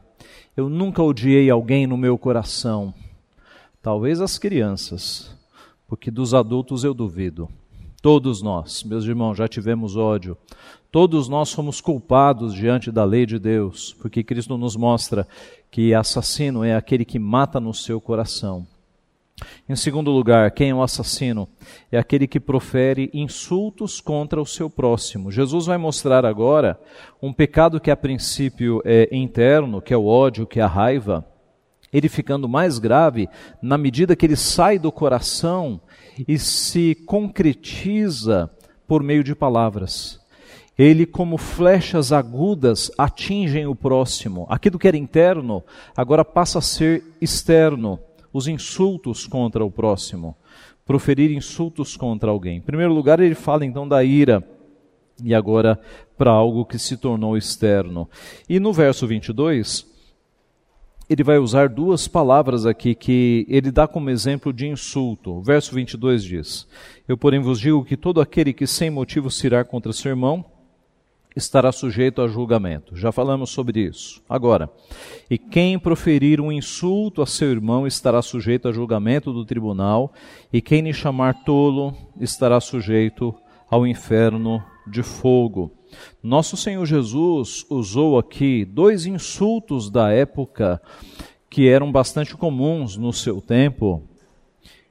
eu 0.56 0.70
nunca 0.70 1.02
odiei 1.02 1.50
alguém 1.50 1.86
no 1.86 1.98
meu 1.98 2.16
coração. 2.16 2.94
Talvez 3.82 4.22
as 4.22 4.38
crianças, 4.38 5.36
porque 5.86 6.10
dos 6.10 6.32
adultos 6.32 6.82
eu 6.82 6.94
duvido. 6.94 7.46
Todos 8.00 8.40
nós, 8.40 8.84
meus 8.84 9.04
irmãos, 9.04 9.36
já 9.36 9.46
tivemos 9.46 9.96
ódio. 9.96 10.34
Todos 10.90 11.28
nós 11.28 11.50
somos 11.50 11.82
culpados 11.82 12.54
diante 12.54 12.90
da 12.90 13.04
lei 13.04 13.26
de 13.26 13.38
Deus, 13.38 13.94
porque 14.00 14.24
Cristo 14.24 14.56
nos 14.56 14.74
mostra 14.74 15.28
que 15.70 15.94
assassino 15.94 16.64
é 16.64 16.74
aquele 16.74 17.04
que 17.04 17.18
mata 17.18 17.60
no 17.60 17.74
seu 17.74 18.00
coração. 18.00 18.66
Em 19.68 19.76
segundo 19.76 20.10
lugar, 20.10 20.50
quem 20.50 20.70
é 20.70 20.74
o 20.74 20.82
assassino? 20.82 21.48
É 21.92 21.98
aquele 21.98 22.26
que 22.26 22.40
profere 22.40 23.10
insultos 23.12 24.00
contra 24.00 24.40
o 24.40 24.46
seu 24.46 24.68
próximo. 24.68 25.30
Jesus 25.30 25.66
vai 25.66 25.78
mostrar 25.78 26.24
agora 26.24 26.80
um 27.22 27.32
pecado 27.32 27.80
que 27.80 27.90
a 27.90 27.96
princípio 27.96 28.82
é 28.84 29.08
interno, 29.14 29.80
que 29.80 29.94
é 29.94 29.96
o 29.96 30.06
ódio, 30.06 30.46
que 30.46 30.58
é 30.58 30.62
a 30.62 30.66
raiva, 30.66 31.24
ele 31.92 32.08
ficando 32.08 32.48
mais 32.48 32.78
grave 32.78 33.28
na 33.62 33.78
medida 33.78 34.16
que 34.16 34.26
ele 34.26 34.36
sai 34.36 34.78
do 34.78 34.92
coração 34.92 35.80
e 36.26 36.38
se 36.38 36.94
concretiza 37.06 38.50
por 38.86 39.02
meio 39.02 39.24
de 39.24 39.34
palavras. 39.34 40.17
Ele, 40.78 41.04
como 41.04 41.36
flechas 41.36 42.12
agudas, 42.12 42.88
atingem 42.96 43.66
o 43.66 43.74
próximo. 43.74 44.46
Aquilo 44.48 44.78
que 44.78 44.86
era 44.86 44.96
interno 44.96 45.64
agora 45.96 46.24
passa 46.24 46.60
a 46.60 46.62
ser 46.62 47.02
externo 47.20 47.98
os 48.32 48.46
insultos 48.46 49.26
contra 49.26 49.64
o 49.64 49.70
próximo, 49.70 50.36
proferir 50.86 51.32
insultos 51.32 51.96
contra 51.96 52.30
alguém. 52.30 52.58
Em 52.58 52.60
primeiro 52.60 52.92
lugar, 52.92 53.18
ele 53.18 53.34
fala 53.34 53.64
então 53.64 53.88
da 53.88 54.04
ira, 54.04 54.46
e 55.24 55.34
agora 55.34 55.80
para 56.16 56.30
algo 56.30 56.64
que 56.64 56.78
se 56.78 56.96
tornou 56.96 57.36
externo. 57.36 58.08
E 58.48 58.60
no 58.60 58.72
verso 58.72 59.06
22, 59.06 59.84
ele 61.08 61.24
vai 61.24 61.38
usar 61.38 61.68
duas 61.68 62.06
palavras 62.06 62.66
aqui 62.66 62.94
que 62.94 63.46
ele 63.48 63.70
dá 63.70 63.88
como 63.88 64.10
exemplo 64.10 64.52
de 64.52 64.68
insulto. 64.68 65.32
O 65.32 65.42
verso 65.42 65.74
22 65.74 66.22
diz: 66.22 66.68
Eu, 67.08 67.16
porém, 67.16 67.40
vos 67.40 67.58
digo 67.58 67.84
que 67.84 67.96
todo 67.96 68.20
aquele 68.20 68.52
que 68.52 68.66
sem 68.66 68.90
motivo 68.90 69.30
se 69.30 69.46
irá 69.46 69.64
contra 69.64 69.92
seu 69.92 70.10
irmão, 70.10 70.44
estará 71.38 71.70
sujeito 71.70 72.20
a 72.20 72.26
julgamento. 72.26 72.96
Já 72.96 73.12
falamos 73.12 73.50
sobre 73.50 73.80
isso. 73.80 74.20
Agora, 74.28 74.68
e 75.30 75.38
quem 75.38 75.78
proferir 75.78 76.40
um 76.40 76.50
insulto 76.50 77.22
a 77.22 77.26
seu 77.26 77.50
irmão 77.50 77.86
estará 77.86 78.20
sujeito 78.20 78.68
a 78.68 78.72
julgamento 78.72 79.32
do 79.32 79.44
tribunal, 79.44 80.12
e 80.52 80.60
quem 80.60 80.82
lhe 80.82 80.92
chamar 80.92 81.44
tolo 81.44 81.96
estará 82.20 82.60
sujeito 82.60 83.34
ao 83.70 83.86
inferno 83.86 84.62
de 84.86 85.02
fogo. 85.02 85.70
Nosso 86.22 86.56
Senhor 86.56 86.84
Jesus 86.84 87.64
usou 87.70 88.18
aqui 88.18 88.64
dois 88.64 89.06
insultos 89.06 89.88
da 89.88 90.10
época 90.10 90.82
que 91.48 91.68
eram 91.68 91.90
bastante 91.90 92.36
comuns 92.36 92.96
no 92.96 93.12
seu 93.12 93.40
tempo, 93.40 94.02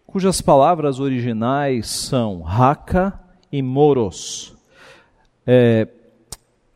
cujas 0.05 0.41
palavras 0.41 0.99
originais 0.99 1.87
são 1.87 2.41
raca 2.41 3.19
e 3.51 3.61
moros. 3.61 4.55
É, 5.45 5.87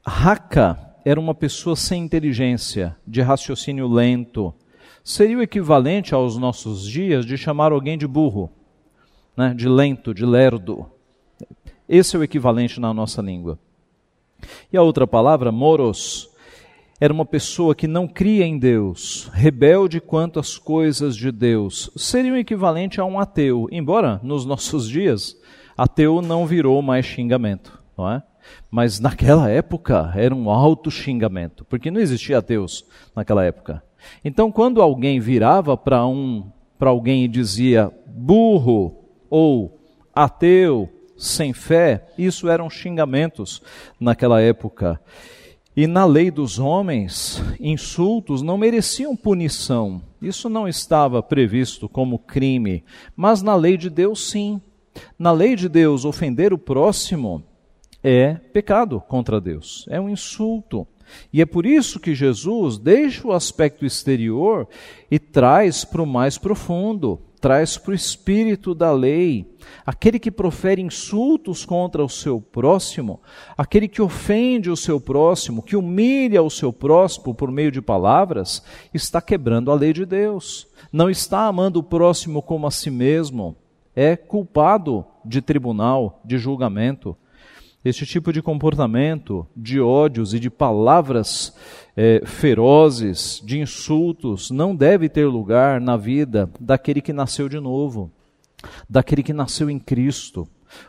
Raca 0.06 0.96
era 1.06 1.20
uma 1.20 1.36
pessoa 1.36 1.76
sem 1.76 2.04
inteligência, 2.04 2.96
de 3.06 3.22
raciocínio 3.22 3.88
lento. 3.88 4.54
Seria 5.04 5.38
o 5.38 5.42
equivalente 5.42 6.14
aos 6.14 6.38
nossos 6.38 6.88
dias 6.88 7.26
de 7.26 7.38
chamar 7.38 7.72
alguém 7.72 7.98
de 7.98 8.08
burro, 8.08 8.52
né? 9.38 9.54
de 9.54 9.70
lento, 9.70 10.14
de 10.14 10.26
lerdo. 10.26 10.88
Esse 11.88 12.16
é 12.16 12.20
o 12.20 12.24
equivalente 12.24 12.80
na 12.80 12.94
nossa 12.94 13.22
língua. 13.22 13.60
E 14.74 14.78
a 14.78 14.82
outra 14.82 15.06
palavra, 15.06 15.52
moros, 15.52 16.30
era 17.00 17.14
uma 17.14 17.26
pessoa 17.26 17.76
que 17.76 17.88
não 17.88 18.08
cria 18.08 18.46
em 18.46 18.58
Deus, 18.58 19.30
rebelde 19.34 20.00
quanto 20.00 20.40
às 20.40 20.58
coisas 20.58 21.16
de 21.16 21.32
Deus. 21.32 21.92
Seria 21.96 22.34
o 22.34 22.38
equivalente 22.38 23.00
a 23.00 23.06
um 23.06 23.20
ateu, 23.20 23.68
embora 23.72 24.20
nos 24.24 24.46
nossos 24.46 24.90
dias 24.90 25.36
ateu 25.78 26.22
não 26.22 26.46
virou 26.46 26.82
mais 26.82 27.06
xingamento, 27.06 27.80
não 27.98 28.10
é? 28.10 28.24
Mas 28.70 29.00
naquela 29.00 29.50
época 29.50 30.14
era 30.16 30.34
um 30.34 30.50
alto 30.50 30.90
xingamento, 30.90 31.66
porque 31.66 31.92
não 31.92 32.00
existia 32.00 32.38
ateus 32.38 32.86
naquela 33.16 33.44
época. 33.44 33.84
Então, 34.24 34.52
quando 34.52 34.82
alguém 34.82 35.20
virava 35.20 35.78
para 35.78 36.06
um 36.06 36.52
para 36.78 36.90
alguém 36.90 37.26
e 37.26 37.28
dizia 37.28 37.92
burro 38.08 38.96
ou 39.30 39.80
ateu, 40.16 40.90
sem 41.16 41.54
fé, 41.54 42.08
isso 42.18 42.50
eram 42.50 42.72
xingamentos 42.72 43.62
naquela 44.00 44.42
época. 44.42 45.00
E 45.78 45.86
na 45.86 46.04
lei 46.04 46.32
dos 46.32 46.58
homens, 46.58 47.42
insultos 47.60 48.42
não 48.42 48.58
mereciam 48.58 49.16
punição. 49.16 50.02
Isso 50.20 50.50
não 50.50 50.68
estava 50.68 51.22
previsto 51.22 51.88
como 51.88 52.18
crime. 52.18 52.84
Mas 53.16 53.44
na 53.44 53.56
lei 53.56 53.78
de 53.78 53.90
Deus, 53.90 54.30
sim. 54.30 54.60
Na 55.18 55.32
lei 55.32 55.56
de 55.56 55.70
Deus, 55.70 56.04
ofender 56.04 56.52
o 56.52 56.58
próximo 56.58 57.44
é 58.04 58.34
pecado 58.34 59.00
contra 59.02 59.42
Deus, 59.42 59.86
é 59.90 60.00
um 60.00 60.10
insulto. 60.10 60.88
E 61.32 61.42
é 61.42 61.46
por 61.46 61.66
isso 61.66 62.00
que 62.00 62.16
Jesus 62.16 62.78
deixa 62.78 63.28
o 63.28 63.34
aspecto 63.34 63.86
exterior 63.86 64.68
e 65.10 65.20
traz 65.20 65.84
para 65.84 66.02
o 66.02 66.08
mais 66.08 66.38
profundo 66.38 67.20
traz 67.42 67.76
para 67.76 67.92
o 67.92 67.96
espírito 67.96 68.76
da 68.76 68.92
lei. 68.92 69.52
Aquele 69.84 70.20
que 70.20 70.30
profere 70.30 70.82
insultos 70.82 71.66
contra 71.66 72.06
o 72.06 72.10
seu 72.10 72.40
próximo, 72.40 73.20
aquele 73.58 73.88
que 73.88 74.02
ofende 74.02 74.70
o 74.70 74.78
seu 74.78 75.02
próximo, 75.02 75.64
que 75.64 75.76
humilha 75.76 76.44
o 76.44 76.52
seu 76.52 76.72
próximo 76.72 77.34
por 77.34 77.52
meio 77.52 77.72
de 77.72 77.82
palavras, 77.82 78.64
está 78.94 79.20
quebrando 79.20 79.72
a 79.72 79.76
lei 79.76 79.92
de 79.92 80.06
Deus. 80.06 80.68
Não 80.94 81.10
está 81.10 81.48
amando 81.48 81.80
o 81.80 81.84
próximo 81.84 82.44
como 82.44 82.68
a 82.68 82.72
si 82.72 82.92
mesmo. 82.92 83.56
É 83.96 84.16
culpado 84.16 85.04
de 85.26 85.42
tribunal, 85.42 86.22
de 86.24 86.38
julgamento. 86.38 87.18
Este 87.84 88.06
tipo 88.06 88.32
de 88.32 88.44
comportamento, 88.44 89.48
de 89.58 89.80
ódios 89.80 90.36
e 90.36 90.40
de 90.40 90.52
palavras 90.52 91.56
é, 91.98 92.22
ferozes, 92.26 93.42
de 93.44 93.60
insultos, 93.60 94.52
não 94.52 94.76
deve 94.76 95.10
ter 95.10 95.26
lugar 95.26 95.82
na 95.82 95.98
vida 95.98 96.48
daquele 96.60 97.02
que 97.02 97.12
nasceu 97.12 97.50
de 97.50 97.60
novo, 97.60 98.12
daquele 98.88 99.24
que 99.24 99.34
nasceu 99.34 99.68
em 99.68 99.80
Cristo. 99.80 100.48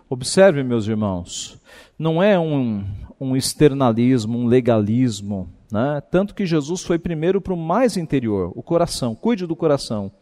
Observe, 0.08 0.62
meus 0.62 0.86
irmãos, 0.86 1.58
não 1.98 2.22
é 2.22 2.38
um, 2.38 2.84
um 3.18 3.34
externalismo, 3.34 4.36
um 4.36 4.46
legalismo. 4.46 5.48
Né? 5.72 6.02
Tanto 6.10 6.34
que 6.34 6.44
Jesus 6.44 6.82
foi 6.82 6.98
primeiro 6.98 7.40
para 7.40 7.54
o 7.54 7.56
mais 7.56 7.96
interior, 7.96 8.52
o 8.54 8.62
coração. 8.62 9.14
Cuide 9.14 9.46
do 9.46 9.56
coração. 9.56 10.12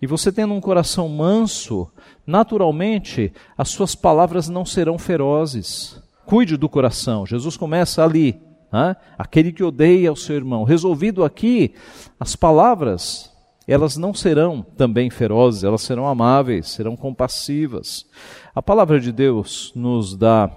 E 0.00 0.06
você 0.06 0.30
tendo 0.30 0.54
um 0.54 0.60
coração 0.60 1.08
manso, 1.08 1.90
naturalmente 2.26 3.32
as 3.56 3.68
suas 3.70 3.94
palavras 3.94 4.48
não 4.48 4.64
serão 4.64 4.98
ferozes. 4.98 6.00
Cuide 6.24 6.56
do 6.56 6.68
coração. 6.68 7.26
Jesus 7.26 7.56
começa 7.56 8.04
ali. 8.04 8.40
Né? 8.72 8.96
Aquele 9.18 9.52
que 9.52 9.64
odeia 9.64 10.12
o 10.12 10.16
seu 10.16 10.36
irmão. 10.36 10.62
Resolvido 10.62 11.24
aqui, 11.24 11.74
as 12.20 12.36
palavras, 12.36 13.32
elas 13.66 13.96
não 13.96 14.14
serão 14.14 14.62
também 14.62 15.10
ferozes, 15.10 15.64
elas 15.64 15.82
serão 15.82 16.06
amáveis, 16.06 16.68
serão 16.68 16.96
compassivas. 16.96 18.06
A 18.54 18.62
palavra 18.62 19.00
de 19.00 19.10
Deus 19.10 19.72
nos 19.74 20.16
dá 20.16 20.50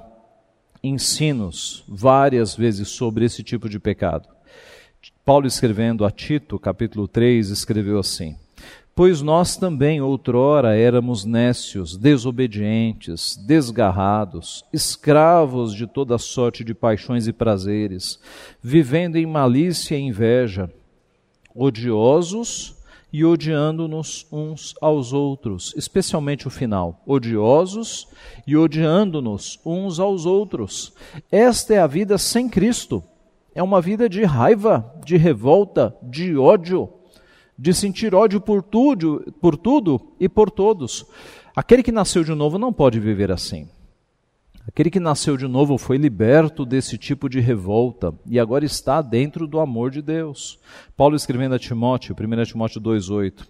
ensinos 0.84 1.84
várias 1.88 2.56
vezes 2.56 2.90
sobre 2.90 3.26
esse 3.26 3.44
tipo 3.44 3.70
de 3.70 3.80
pecado. 3.80 4.28
Paulo 5.24 5.48
escrevendo 5.48 6.06
a 6.06 6.12
Tito, 6.12 6.60
capítulo 6.60 7.08
3, 7.08 7.50
escreveu 7.50 8.00
assim: 8.00 8.36
Pois 8.94 9.22
nós 9.22 9.56
também 9.56 10.02
outrora 10.02 10.76
éramos 10.76 11.24
nécios, 11.24 11.96
desobedientes, 11.96 13.38
desgarrados, 13.38 14.66
escravos 14.72 15.74
de 15.74 15.88
toda 15.88 16.18
sorte 16.18 16.62
de 16.64 16.74
paixões 16.74 17.26
e 17.26 17.32
prazeres, 17.32 18.20
vivendo 18.62 19.16
em 19.16 19.26
malícia 19.26 19.96
e 19.96 20.02
inveja, 20.02 20.70
odiosos 21.56 22.76
e 23.14 23.24
odiando-nos 23.24 24.28
uns 24.30 24.76
aos 24.82 25.14
outros, 25.14 25.74
especialmente 25.78 26.48
o 26.48 26.52
final, 26.52 27.02
odiosos 27.06 28.10
e 28.46 28.58
odiando-nos 28.58 29.58
uns 29.66 30.00
aos 30.00 30.26
outros. 30.26 30.94
Esta 31.32 31.76
é 31.76 31.80
a 31.80 31.88
vida 31.88 32.18
sem 32.18 32.50
Cristo. 32.50 33.02
É 33.56 33.64
uma 33.64 33.82
vida 33.82 34.08
de 34.08 34.24
raiva, 34.24 34.94
de 35.04 35.18
revolta, 35.18 35.96
de 36.04 36.38
ódio 36.38 36.90
de 37.62 37.76
sentir 37.76 38.16
ódio 38.16 38.42
por 38.42 38.64
tudo, 38.64 39.32
por 39.40 39.56
tudo 39.56 40.02
e 40.20 40.28
por 40.28 40.50
todos. 40.50 41.06
Aquele 41.56 41.84
que 41.84 41.92
nasceu 41.92 42.24
de 42.24 42.34
novo 42.34 42.58
não 42.58 42.74
pode 42.74 43.00
viver 43.00 43.32
assim. 43.32 43.68
Aquele 44.68 44.90
que 44.90 45.00
nasceu 45.00 45.38
de 45.38 45.48
novo 45.48 45.78
foi 45.78 45.98
liberto 45.98 46.66
desse 46.66 46.98
tipo 46.98 47.30
de 47.30 47.40
revolta 47.40 48.16
e 48.26 48.40
agora 48.40 48.66
está 48.66 49.00
dentro 49.00 49.46
do 49.46 49.60
amor 49.60 49.92
de 49.92 50.02
Deus. 50.02 50.58
Paulo 50.98 51.16
escrevendo 51.16 51.54
a 51.54 51.60
Timóteo, 51.60 52.16
1 52.20 52.44
Timóteo 52.46 52.82
2,8. 52.82 53.48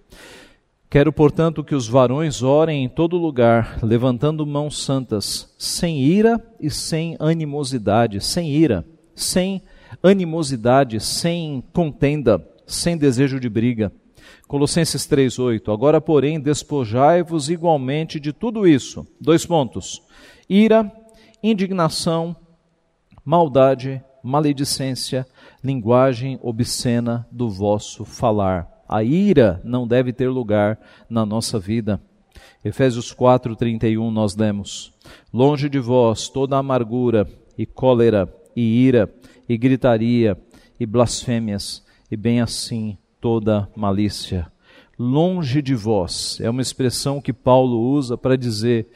Quero, 0.90 1.14
portanto, 1.14 1.64
que 1.64 1.74
os 1.74 1.88
varões 1.88 2.44
orem 2.44 2.84
em 2.84 2.90
todo 2.90 3.16
lugar, 3.16 3.80
levantando 3.82 4.46
mãos 4.46 4.84
santas, 4.84 5.56
sem 5.58 6.02
ira 6.02 6.38
e 6.60 6.70
sem 6.70 7.16
animosidade, 7.18 8.20
sem 8.20 8.52
ira, 8.52 8.86
sem 9.16 9.62
animosidade, 10.04 11.00
sem 11.00 11.64
contenda, 11.72 12.46
sem 12.68 12.98
desejo 12.98 13.40
de 13.40 13.48
briga 13.48 13.90
Colossenses 14.52 15.08
3:8. 15.08 15.72
Agora, 15.72 16.02
porém, 16.02 16.38
despojai-vos 16.38 17.50
igualmente 17.50 18.20
de 18.20 18.34
tudo 18.34 18.68
isso. 18.68 19.08
Dois 19.18 19.46
pontos: 19.46 20.02
ira, 20.50 20.92
indignação, 21.42 22.36
maldade, 23.24 24.04
maledicência, 24.22 25.26
linguagem 25.64 26.38
obscena 26.42 27.26
do 27.32 27.50
vosso 27.50 28.04
falar. 28.04 28.68
A 28.90 29.02
ira 29.02 29.62
não 29.64 29.88
deve 29.88 30.12
ter 30.12 30.28
lugar 30.28 30.78
na 31.10 31.26
nossa 31.26 31.58
vida. 31.58 32.02
Efésios 32.62 33.14
4:31 33.14 34.12
nós 34.12 34.36
lemos: 34.36 34.94
Longe 35.34 35.70
de 35.70 35.80
vós 35.80 36.28
toda 36.28 36.58
amargura 36.58 37.26
e 37.58 37.66
cólera 37.66 38.28
e 38.54 38.86
ira 38.86 39.10
e 39.48 39.58
gritaria 39.58 40.38
e 40.78 40.86
blasfêmias, 40.86 41.86
e 42.12 42.18
bem 42.18 42.42
assim 42.42 42.98
toda 43.22 43.70
malícia. 43.76 44.52
Longe 44.98 45.62
de 45.62 45.76
vós 45.76 46.40
é 46.42 46.50
uma 46.50 46.62
expressão 46.62 47.22
que 47.22 47.32
Paulo 47.32 47.80
usa 47.80 48.18
para 48.18 48.36
dizer: 48.36 48.88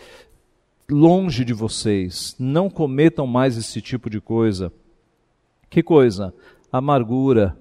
longe 0.90 1.46
de 1.46 1.54
vocês, 1.54 2.36
não 2.38 2.70
cometam 2.70 3.26
mais 3.26 3.56
esse 3.56 3.82
tipo 3.82 4.10
de 4.10 4.20
coisa. 4.20 4.74
Que 5.70 5.82
coisa? 5.82 6.34
Amargura, 6.72 7.58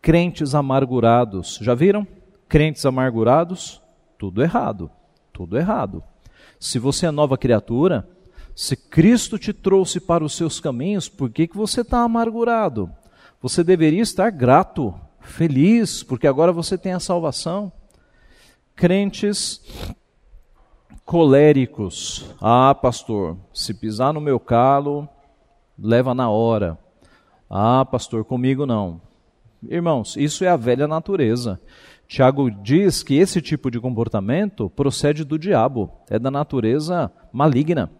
crentes 0.00 0.54
amargurados. 0.54 1.58
Já 1.60 1.74
viram? 1.74 2.06
Crentes 2.48 2.84
amargurados? 2.84 3.80
Tudo 4.18 4.42
errado. 4.42 4.90
Tudo 5.32 5.56
errado. 5.56 6.02
Se 6.58 6.78
você 6.78 7.06
é 7.06 7.10
nova 7.10 7.38
criatura, 7.38 8.08
se 8.54 8.76
Cristo 8.76 9.38
te 9.38 9.52
trouxe 9.52 10.00
para 10.00 10.24
os 10.24 10.36
seus 10.36 10.60
caminhos, 10.60 11.08
por 11.08 11.30
que, 11.30 11.46
que 11.46 11.56
você 11.56 11.80
está 11.80 12.00
amargurado? 12.00 12.90
Você 13.40 13.64
deveria 13.64 14.02
estar 14.02 14.30
grato 14.30 14.94
feliz, 15.30 16.02
porque 16.02 16.26
agora 16.26 16.52
você 16.52 16.76
tem 16.76 16.92
a 16.92 17.00
salvação. 17.00 17.72
Crentes 18.74 19.62
coléricos. 21.04 22.26
Ah, 22.40 22.74
pastor, 22.74 23.36
se 23.52 23.72
pisar 23.72 24.12
no 24.12 24.20
meu 24.20 24.38
calo, 24.38 25.08
leva 25.78 26.14
na 26.14 26.28
hora. 26.28 26.78
Ah, 27.48 27.84
pastor, 27.84 28.24
comigo 28.24 28.66
não. 28.66 29.00
Irmãos, 29.68 30.16
isso 30.16 30.44
é 30.44 30.48
a 30.48 30.56
velha 30.56 30.86
natureza. 30.86 31.60
Tiago 32.06 32.50
diz 32.50 33.02
que 33.02 33.14
esse 33.14 33.40
tipo 33.40 33.70
de 33.70 33.80
comportamento 33.80 34.68
procede 34.70 35.24
do 35.24 35.38
diabo, 35.38 35.90
é 36.08 36.18
da 36.18 36.30
natureza 36.30 37.10
maligna. 37.32 37.90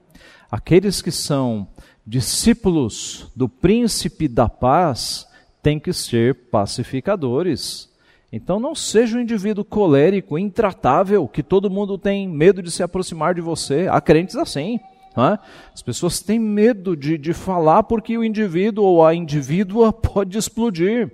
Aqueles 0.51 1.01
que 1.01 1.13
são 1.13 1.69
discípulos 2.07 3.31
do 3.37 3.49
príncipe 3.49 4.27
da 4.27 4.49
paz 4.49 5.30
tem 5.63 5.79
que 5.79 5.93
ser 5.93 6.35
pacificadores. 6.51 7.91
Então 8.33 8.61
não 8.61 8.75
seja 8.75 9.19
um 9.19 9.21
indivíduo 9.21 9.65
colérico, 9.65 10.39
intratável, 10.39 11.27
que 11.27 11.43
todo 11.43 11.71
mundo 11.71 11.99
tem 11.99 12.29
medo 12.29 12.63
de 12.63 12.71
se 12.71 12.83
aproximar 12.83 13.35
de 13.35 13.41
você. 13.41 13.89
Há 13.91 14.01
crentes 14.01 14.37
assim. 14.37 14.79
É? 15.17 15.39
As 15.75 15.83
pessoas 15.83 16.21
têm 16.21 16.39
medo 16.39 16.97
de, 16.97 17.19
de 17.19 17.33
falar 17.33 17.83
porque 17.83 18.17
o 18.17 18.23
indivíduo 18.23 18.85
ou 18.85 19.05
a 19.05 19.15
indivídua 19.15 19.93
pode 19.93 20.39
explodir. 20.39 21.11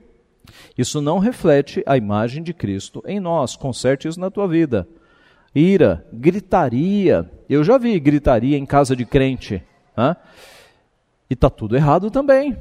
Isso 0.77 1.01
não 1.01 1.19
reflete 1.19 1.83
a 1.87 1.97
imagem 1.97 2.43
de 2.43 2.53
Cristo 2.53 3.03
em 3.07 3.19
nós. 3.19 3.57
Conserte 3.57 4.07
isso 4.07 4.21
na 4.21 4.31
tua 4.31 4.47
vida. 4.47 4.87
Ira, 5.55 6.07
gritaria. 6.13 7.29
Eu 7.49 7.65
já 7.65 7.79
vi 7.79 7.99
gritaria 7.99 8.59
em 8.59 8.67
casa 8.67 8.95
de 8.95 9.07
crente. 9.07 9.63
É? 9.97 10.15
E 11.31 11.35
está 11.35 11.49
tudo 11.49 11.75
errado 11.75 12.11
também. 12.11 12.55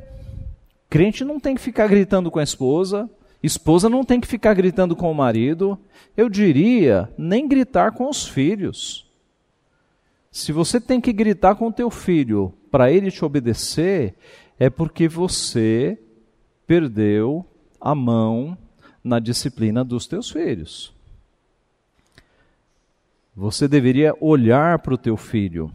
Crente 0.90 1.26
não 1.26 1.40
tem 1.40 1.56
que 1.56 1.62
ficar 1.62 1.88
gritando 1.88 2.30
com 2.32 2.40
a 2.40 2.44
esposa, 2.44 3.10
esposa 3.42 3.90
não 3.90 4.04
tem 4.04 4.20
que 4.20 4.28
ficar 4.28 4.54
gritando 4.54 4.96
com 4.96 5.12
o 5.12 5.16
marido. 5.16 5.78
Eu 6.16 6.30
diria, 6.30 7.10
nem 7.18 7.48
gritar 7.48 7.92
com 7.92 8.10
os 8.10 8.28
filhos. 8.28 9.06
Se 10.32 10.52
você 10.52 10.82
tem 10.82 11.00
que 11.00 11.14
gritar 11.14 11.56
com 11.56 11.68
o 11.68 11.74
teu 11.74 11.90
filho 11.90 12.54
para 12.70 12.92
ele 12.92 13.10
te 13.10 13.24
obedecer, 13.24 14.16
é 14.60 14.70
porque 14.70 15.08
você 15.08 15.98
perdeu 16.68 17.46
a 17.80 17.94
mão 17.94 18.58
na 19.04 19.20
disciplina 19.20 19.84
dos 19.84 20.08
teus 20.08 20.30
filhos. 20.30 20.94
Você 23.36 23.68
deveria 23.68 24.16
olhar 24.20 24.80
para 24.80 24.94
o 24.94 24.98
teu 24.98 25.18
filho 25.18 25.72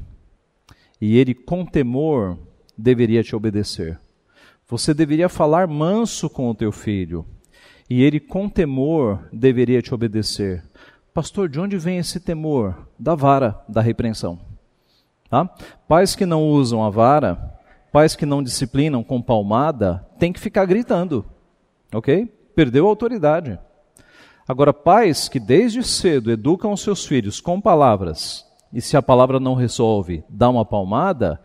e 1.00 1.16
ele, 1.16 1.34
com 1.34 1.64
temor, 1.64 2.38
deveria 2.76 3.22
te 3.22 3.34
obedecer. 3.34 3.98
Você 4.70 4.94
deveria 4.94 5.28
falar 5.28 5.66
manso 5.66 6.30
com 6.30 6.48
o 6.48 6.54
teu 6.54 6.70
filho 6.70 7.26
e 7.88 8.04
ele, 8.04 8.20
com 8.20 8.48
temor, 8.48 9.28
deveria 9.32 9.82
te 9.82 9.92
obedecer. 9.92 10.62
Pastor, 11.12 11.48
de 11.48 11.58
onde 11.58 11.76
vem 11.76 11.98
esse 11.98 12.20
temor? 12.20 12.86
Da 12.96 13.16
vara, 13.16 13.60
da 13.68 13.80
repreensão. 13.80 14.38
Tá? 15.28 15.44
Pais 15.88 16.14
que 16.14 16.24
não 16.24 16.48
usam 16.48 16.84
a 16.84 16.88
vara, 16.88 17.58
pais 17.90 18.14
que 18.14 18.24
não 18.24 18.44
disciplinam 18.44 19.02
com 19.02 19.20
palmada, 19.20 20.06
tem 20.20 20.32
que 20.32 20.38
ficar 20.38 20.66
gritando. 20.66 21.24
Ok? 21.92 22.32
Perdeu 22.54 22.86
a 22.86 22.90
autoridade. 22.90 23.58
Agora, 24.46 24.72
pais 24.72 25.28
que 25.28 25.40
desde 25.40 25.82
cedo 25.82 26.30
educam 26.30 26.72
os 26.72 26.80
seus 26.80 27.04
filhos 27.04 27.40
com 27.40 27.60
palavras, 27.60 28.46
e 28.72 28.80
se 28.80 28.96
a 28.96 29.02
palavra 29.02 29.40
não 29.40 29.54
resolve, 29.54 30.22
dá 30.28 30.48
uma 30.48 30.64
palmada, 30.64 31.40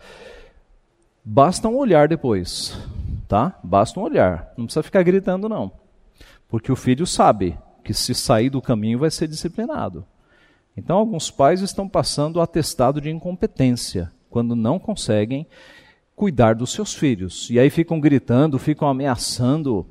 basta 1.24 1.68
um 1.68 1.76
olhar 1.76 2.08
depois, 2.08 2.78
tá? 3.36 3.60
Basta 3.62 4.00
um 4.00 4.04
olhar. 4.04 4.54
Não 4.58 4.66
precisa 4.66 4.82
ficar 4.82 5.04
gritando, 5.04 5.50
não. 5.50 5.70
Porque 6.48 6.72
o 6.72 6.76
filho 6.76 7.06
sabe 7.06 7.58
que 7.84 7.94
se 7.94 8.16
sair 8.16 8.50
do 8.50 8.62
caminho 8.62 8.98
vai 8.98 9.12
ser 9.12 9.28
disciplinado. 9.28 10.06
Então, 10.78 10.98
alguns 10.98 11.30
pais 11.30 11.60
estão 11.60 11.88
passando 11.88 12.38
o 12.38 12.42
atestado 12.42 13.02
de 13.02 13.10
incompetência 13.10 14.10
quando 14.30 14.56
não 14.56 14.80
conseguem 14.80 15.46
cuidar 16.16 16.56
dos 16.56 16.72
seus 16.72 16.94
filhos. 16.94 17.50
E 17.50 17.60
aí 17.60 17.70
ficam 17.70 18.00
gritando, 18.00 18.58
ficam 18.58 18.88
ameaçando 18.88 19.86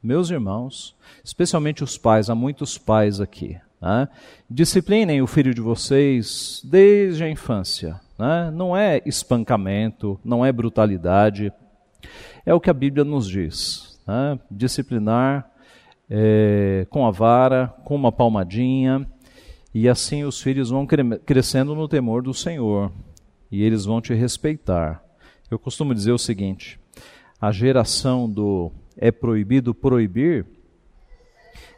meus 0.00 0.30
irmãos, 0.30 0.94
especialmente 1.24 1.82
os 1.82 1.98
pais, 1.98 2.30
há 2.30 2.34
muitos 2.34 2.78
pais 2.78 3.20
aqui, 3.20 3.58
né? 3.82 4.08
disciplinem 4.48 5.20
o 5.20 5.26
filho 5.26 5.52
de 5.52 5.60
vocês 5.60 6.62
desde 6.64 7.24
a 7.24 7.30
infância. 7.30 8.00
Né? 8.16 8.52
Não 8.52 8.76
é 8.76 9.02
espancamento, 9.04 10.18
não 10.24 10.46
é 10.46 10.52
brutalidade, 10.52 11.52
é 12.44 12.54
o 12.54 12.60
que 12.60 12.70
a 12.70 12.74
Bíblia 12.74 13.04
nos 13.04 13.28
diz. 13.28 14.00
Né? 14.06 14.38
Disciplinar 14.50 15.50
é, 16.08 16.86
com 16.90 17.06
a 17.06 17.10
vara, 17.10 17.68
com 17.84 17.94
uma 17.94 18.10
palmadinha, 18.10 19.06
e 19.74 19.88
assim 19.88 20.24
os 20.24 20.40
filhos 20.40 20.70
vão 20.70 20.86
cre 20.86 21.18
crescendo 21.18 21.74
no 21.74 21.86
temor 21.86 22.22
do 22.22 22.32
Senhor, 22.32 22.90
e 23.50 23.62
eles 23.62 23.84
vão 23.84 24.00
te 24.00 24.14
respeitar. 24.14 25.02
Eu 25.50 25.58
costumo 25.58 25.94
dizer 25.94 26.12
o 26.12 26.18
seguinte: 26.18 26.80
a 27.40 27.52
geração 27.52 28.28
do 28.28 28.72
é 28.96 29.12
proibido 29.12 29.74
proibir, 29.74 30.46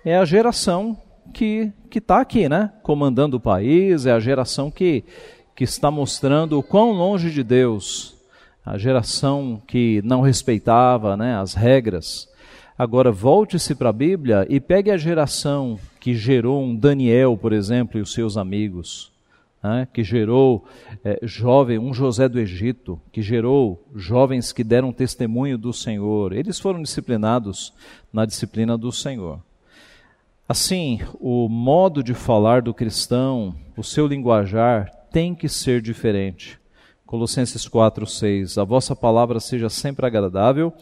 é 0.04 0.16
a 0.16 0.24
geração 0.24 0.96
que 1.32 1.72
está 1.94 2.20
aqui, 2.20 2.48
né? 2.48 2.72
Comandando 2.82 3.36
o 3.36 3.40
país, 3.40 4.06
é 4.06 4.12
a 4.12 4.20
geração 4.20 4.70
que, 4.70 5.04
que 5.54 5.64
está 5.64 5.90
mostrando 5.90 6.58
o 6.58 6.62
quão 6.62 6.92
longe 6.92 7.30
de 7.30 7.42
Deus, 7.42 8.16
a 8.64 8.78
geração 8.78 9.60
que 9.66 10.00
não 10.04 10.20
respeitava 10.20 11.16
né, 11.16 11.36
as 11.36 11.54
regras. 11.54 12.28
Agora, 12.78 13.12
volte-se 13.12 13.74
para 13.74 13.90
a 13.90 13.92
Bíblia 13.92 14.46
e 14.48 14.58
pegue 14.60 14.90
a 14.90 14.96
geração 14.96 15.78
que 15.98 16.14
gerou 16.14 16.62
um 16.62 16.74
Daniel, 16.74 17.36
por 17.36 17.52
exemplo, 17.52 17.98
e 17.98 18.02
os 18.02 18.12
seus 18.12 18.36
amigos 18.36 19.10
né, 19.62 19.86
que 19.92 20.02
gerou 20.02 20.64
é, 21.04 21.18
jovem, 21.22 21.78
um 21.78 21.92
José 21.92 22.28
do 22.28 22.38
Egito, 22.38 23.00
que 23.12 23.20
gerou 23.22 23.82
jovens 23.94 24.52
que 24.52 24.64
deram 24.64 24.92
testemunho 24.92 25.58
do 25.58 25.72
Senhor. 25.72 26.32
Eles 26.32 26.58
foram 26.58 26.82
disciplinados 26.82 27.72
na 28.12 28.24
disciplina 28.24 28.76
do 28.76 28.90
Senhor. 28.90 29.40
Assim, 30.48 31.00
o 31.20 31.48
modo 31.48 32.02
de 32.02 32.12
falar 32.12 32.62
do 32.62 32.74
cristão, 32.74 33.54
o 33.76 33.84
seu 33.84 34.06
linguajar, 34.06 34.90
tem 35.12 35.34
que 35.34 35.48
ser 35.48 35.80
diferente. 35.80 36.59
Colossenses 37.10 37.66
4, 37.66 38.06
6. 38.06 38.56
A 38.56 38.62
vossa 38.62 38.94
palavra 38.94 39.40
seja 39.40 39.68
sempre 39.68 40.06
agradável, 40.06 40.72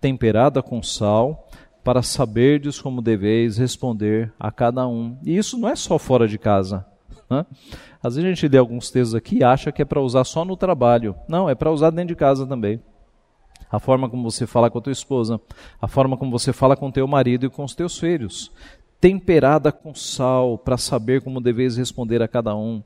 temperada 0.00 0.62
com 0.62 0.82
sal, 0.82 1.46
para 1.84 2.00
saberdes 2.02 2.80
como 2.80 3.02
deveis 3.02 3.58
responder 3.58 4.32
a 4.40 4.50
cada 4.50 4.88
um. 4.88 5.18
E 5.22 5.36
isso 5.36 5.58
não 5.58 5.68
é 5.68 5.76
só 5.76 5.98
fora 5.98 6.26
de 6.26 6.38
casa. 6.38 6.86
Né? 7.28 7.44
Às 8.02 8.14
vezes 8.14 8.24
a 8.24 8.34
gente 8.34 8.48
lê 8.48 8.56
alguns 8.56 8.90
textos 8.90 9.14
aqui 9.14 9.40
e 9.40 9.44
acha 9.44 9.70
que 9.70 9.82
é 9.82 9.84
para 9.84 10.00
usar 10.00 10.24
só 10.24 10.42
no 10.42 10.56
trabalho. 10.56 11.14
Não, 11.28 11.50
é 11.50 11.54
para 11.54 11.70
usar 11.70 11.90
dentro 11.90 12.08
de 12.08 12.16
casa 12.16 12.46
também. 12.46 12.80
A 13.70 13.78
forma 13.78 14.08
como 14.08 14.30
você 14.30 14.46
fala 14.46 14.70
com 14.70 14.78
a 14.78 14.80
tua 14.80 14.90
esposa, 14.90 15.38
a 15.82 15.86
forma 15.86 16.16
como 16.16 16.30
você 16.30 16.50
fala 16.50 16.78
com 16.78 16.90
teu 16.90 17.06
marido 17.06 17.44
e 17.44 17.50
com 17.50 17.62
os 17.62 17.74
teus 17.74 17.98
filhos. 17.98 18.50
Temperada 18.98 19.70
com 19.70 19.94
sal, 19.94 20.56
para 20.56 20.78
saber 20.78 21.20
como 21.20 21.42
deveis 21.42 21.76
responder 21.76 22.22
a 22.22 22.28
cada 22.28 22.56
um. 22.56 22.82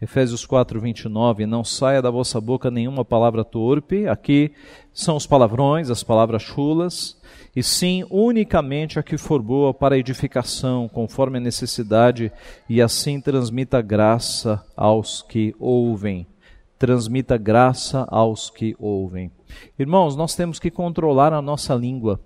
Efésios 0.00 0.44
4, 0.44 0.80
29, 0.80 1.46
não 1.46 1.64
saia 1.64 2.02
da 2.02 2.10
vossa 2.10 2.40
boca 2.40 2.70
nenhuma 2.70 3.04
palavra 3.04 3.44
torpe. 3.44 4.06
Aqui 4.06 4.52
são 4.92 5.16
os 5.16 5.26
palavrões, 5.26 5.90
as 5.90 6.02
palavras 6.02 6.42
chulas 6.42 7.16
e 7.56 7.62
sim 7.62 8.04
unicamente 8.10 8.98
a 8.98 9.02
que 9.02 9.16
for 9.16 9.40
boa 9.40 9.72
para 9.72 9.96
edificação, 9.96 10.86
conforme 10.88 11.38
a 11.38 11.40
necessidade, 11.40 12.30
e 12.68 12.82
assim 12.82 13.18
transmita 13.18 13.80
graça 13.80 14.62
aos 14.76 15.22
que 15.22 15.56
ouvem. 15.58 16.26
Transmita 16.78 17.38
graça 17.38 18.06
aos 18.10 18.50
que 18.50 18.76
ouvem. 18.78 19.30
Irmãos, 19.78 20.14
nós 20.14 20.36
temos 20.36 20.58
que 20.58 20.70
controlar 20.70 21.32
a 21.32 21.40
nossa 21.40 21.74
língua. 21.74 22.20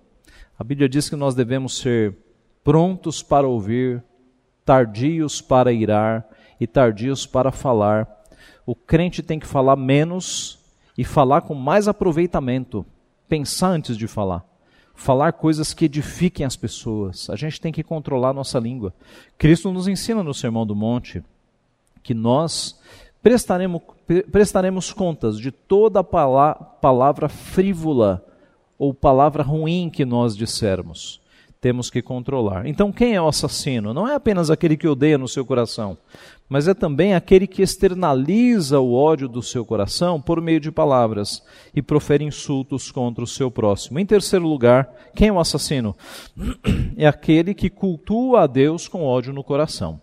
A 0.59 0.65
Bíblia 0.65 0.89
diz 0.89 1.09
que 1.09 1.15
nós 1.15 1.33
devemos 1.33 1.79
ser 1.79 2.17
prontos 2.65 3.23
para 3.23 3.47
ouvir, 3.47 4.03
tardios 4.65 5.41
para 5.41 5.73
irar 5.73 6.27
e 6.61 6.66
tardios 6.66 7.27
para 7.27 7.51
falar. 7.51 8.07
O 8.66 8.75
crente 8.75 9.23
tem 9.23 9.40
que 9.40 9.46
falar 9.46 9.75
menos 9.75 10.59
e 10.96 11.05
falar 11.05 11.40
com 11.40 11.55
mais 11.55 11.88
aproveitamento, 11.88 12.85
pensar 13.29 13.70
antes 13.70 13.96
de 13.96 14.07
falar 14.07 14.49
falar 15.01 15.33
coisas 15.33 15.73
que 15.73 15.87
edifiquem 15.87 16.44
as 16.44 16.57
pessoas. 16.57 17.31
A 17.31 17.37
gente 17.37 17.59
tem 17.59 17.73
que 17.73 17.83
controlar 17.83 18.35
nossa 18.35 18.59
língua. 18.59 18.92
Cristo 19.38 19.73
nos 19.73 19.88
ensina 19.88 20.23
no 20.23 20.35
Sermão 20.35 20.66
do 20.66 20.77
Monte 20.77 21.25
que 22.03 22.12
nós 22.12 22.79
prestaremos, 23.23 23.81
prestaremos 24.31 24.92
contas 24.92 25.38
de 25.38 25.51
toda 25.51 26.05
palavra 26.05 27.31
frívola 27.31 28.23
ou 28.79 28.92
palavra 28.92 29.42
ruim 29.42 29.88
que 29.88 30.05
nós 30.05 30.37
dissermos 30.37 31.19
temos 31.61 31.90
que 31.90 32.01
controlar. 32.01 32.66
Então, 32.66 32.90
quem 32.90 33.14
é 33.14 33.20
o 33.20 33.29
assassino? 33.29 33.92
Não 33.92 34.09
é 34.09 34.14
apenas 34.14 34.51
aquele 34.51 34.77
que 34.77 34.88
odeia 34.88 35.18
no 35.18 35.29
seu 35.29 35.44
coração, 35.44 35.96
mas 36.49 36.66
é 36.66 36.73
também 36.73 37.14
aquele 37.14 37.46
que 37.46 37.62
externaliza 37.62 38.81
o 38.81 38.94
ódio 38.94 39.29
do 39.29 39.42
seu 39.42 39.64
coração 39.64 40.20
por 40.20 40.40
meio 40.40 40.59
de 40.59 40.73
palavras 40.73 41.42
e 41.75 41.83
profere 41.83 42.25
insultos 42.25 42.90
contra 42.90 43.23
o 43.23 43.27
seu 43.27 43.51
próximo. 43.51 43.99
Em 43.99 44.07
terceiro 44.07 44.46
lugar, 44.46 44.90
quem 45.14 45.29
é 45.29 45.33
o 45.33 45.38
assassino? 45.38 45.94
É 46.96 47.07
aquele 47.07 47.55
que 47.55 47.70
cultua 47.70 48.42
a 48.42 48.46
Deus 48.46 48.87
com 48.87 49.05
ódio 49.05 49.33
no 49.33 49.42
coração. 49.42 49.99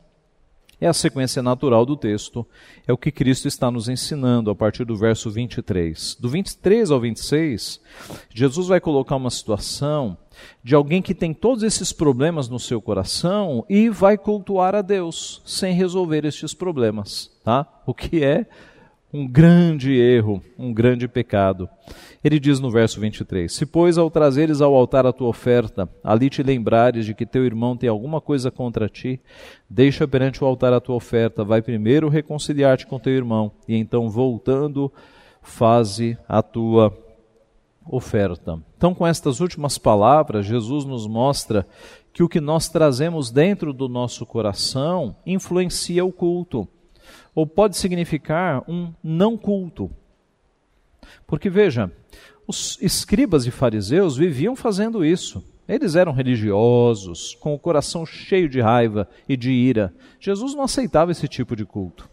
É 0.79 0.87
a 0.87 0.93
sequência 0.93 1.41
natural 1.41 1.85
do 1.85 1.97
texto, 1.97 2.45
é 2.87 2.93
o 2.93 2.97
que 2.97 3.11
Cristo 3.11 3.47
está 3.47 3.71
nos 3.71 3.89
ensinando 3.89 4.51
a 4.51 4.55
partir 4.55 4.85
do 4.85 4.95
verso 4.95 5.31
23. 5.31 6.15
Do 6.19 6.29
23 6.29 6.91
ao 6.91 6.99
26, 6.99 7.81
Jesus 8.29 8.67
vai 8.67 8.79
colocar 8.79 9.15
uma 9.15 9.31
situação 9.31 10.15
de 10.63 10.75
alguém 10.75 11.01
que 11.01 11.15
tem 11.15 11.33
todos 11.33 11.63
esses 11.63 11.91
problemas 11.91 12.47
no 12.47 12.59
seu 12.59 12.79
coração 12.79 13.65
e 13.67 13.89
vai 13.89 14.19
cultuar 14.19 14.75
a 14.75 14.83
Deus 14.83 15.41
sem 15.45 15.73
resolver 15.73 16.25
estes 16.25 16.53
problemas, 16.53 17.31
tá? 17.43 17.65
O 17.85 17.93
que 17.93 18.23
é 18.23 18.45
um 19.13 19.25
grande 19.25 19.93
erro, 19.93 20.41
um 20.57 20.73
grande 20.73 21.07
pecado. 21.07 21.69
Ele 22.23 22.39
diz 22.39 22.59
no 22.59 22.69
verso 22.69 22.99
23: 22.99 23.51
Se, 23.51 23.65
pois, 23.65 23.97
ao 23.97 24.09
trazeres 24.09 24.61
ao 24.61 24.75
altar 24.75 25.05
a 25.05 25.13
tua 25.13 25.29
oferta, 25.29 25.89
ali 26.03 26.29
te 26.29 26.43
lembrares 26.43 27.05
de 27.05 27.13
que 27.13 27.25
teu 27.25 27.45
irmão 27.45 27.77
tem 27.77 27.89
alguma 27.89 28.19
coisa 28.19 28.51
contra 28.51 28.89
ti, 28.89 29.19
deixa 29.69 30.07
perante 30.07 30.43
o 30.43 30.47
altar 30.47 30.73
a 30.73 30.81
tua 30.81 30.95
oferta, 30.95 31.43
vai 31.43 31.61
primeiro 31.61 32.09
reconciliar-te 32.09 32.85
com 32.85 32.99
teu 32.99 33.13
irmão, 33.13 33.51
e 33.67 33.75
então, 33.75 34.09
voltando, 34.09 34.91
faze 35.41 36.17
a 36.27 36.41
tua 36.41 36.93
oferta. 37.89 38.61
Então, 38.75 38.93
com 38.93 39.07
estas 39.07 39.39
últimas 39.39 39.77
palavras, 39.77 40.45
Jesus 40.45 40.83
nos 40.83 41.07
mostra 41.07 41.65
que 42.11 42.21
o 42.21 42.27
que 42.27 42.41
nós 42.41 42.67
trazemos 42.67 43.31
dentro 43.31 43.71
do 43.71 43.87
nosso 43.87 44.25
coração 44.25 45.15
influencia 45.25 46.03
o 46.03 46.11
culto, 46.11 46.67
ou 47.37 47.45
pode 47.45 47.77
significar 47.77 48.63
um 48.67 48.91
não 49.03 49.37
culto. 49.37 49.91
Porque 51.27 51.51
veja, 51.51 51.91
os 52.47 52.79
escribas 52.81 53.45
e 53.45 53.51
fariseus 53.51 54.17
viviam 54.17 54.55
fazendo 54.55 55.05
isso. 55.05 55.45
Eles 55.69 55.95
eram 55.95 56.13
religiosos, 56.13 57.35
com 57.35 57.53
o 57.53 57.59
coração 57.59 58.07
cheio 58.07 58.49
de 58.49 58.59
raiva 58.59 59.07
e 59.29 59.37
de 59.37 59.51
ira. 59.51 59.93
Jesus 60.19 60.55
não 60.55 60.63
aceitava 60.63 61.11
esse 61.11 61.27
tipo 61.27 61.55
de 61.55 61.63
culto. 61.63 62.09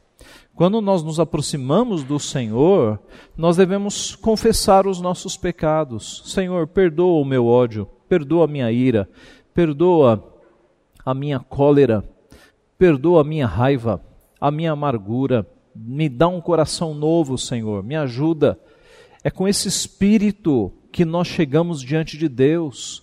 Quando 0.54 0.82
nós 0.82 1.02
nos 1.02 1.18
aproximamos 1.18 2.04
do 2.04 2.20
Senhor, 2.20 3.00
nós 3.34 3.56
devemos 3.56 4.14
confessar 4.14 4.87
os 4.87 5.00
nossos 5.00 5.38
pecados. 5.38 6.22
Senhor, 6.26 6.66
perdoa 6.66 7.22
o 7.22 7.24
meu 7.24 7.46
ódio, 7.46 7.88
perdoa 8.10 8.44
a 8.44 8.48
minha 8.48 8.70
ira, 8.70 9.08
perdoa 9.54 10.22
a 11.02 11.14
minha 11.14 11.40
cólera, 11.40 12.04
perdoa 12.76 13.22
a 13.22 13.24
minha 13.24 13.46
raiva, 13.46 14.02
a 14.40 14.51
minha 14.51 14.73
amargura. 14.73 15.47
Me 15.75 16.09
dá 16.09 16.29
um 16.29 16.40
coração 16.40 16.94
novo, 16.94 17.37
Senhor, 17.37 17.83
me 17.83 17.97
ajuda. 17.97 18.59
É 19.23 19.31
com 19.31 19.49
esse 19.49 19.68
espírito 19.68 20.73
que 20.92 21.05
nós 21.05 21.27
chegamos 21.27 21.81
diante 21.81 22.16
de 22.16 22.29
Deus 22.29 23.03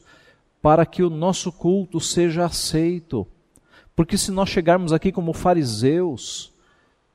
para 0.61 0.85
que 0.85 1.03
o 1.03 1.09
nosso 1.09 1.51
culto 1.51 1.99
seja 1.99 2.45
aceito. 2.45 3.27
Porque 3.95 4.17
se 4.17 4.31
nós 4.31 4.49
chegarmos 4.49 4.93
aqui 4.93 5.11
como 5.11 5.33
fariseus, 5.33 6.53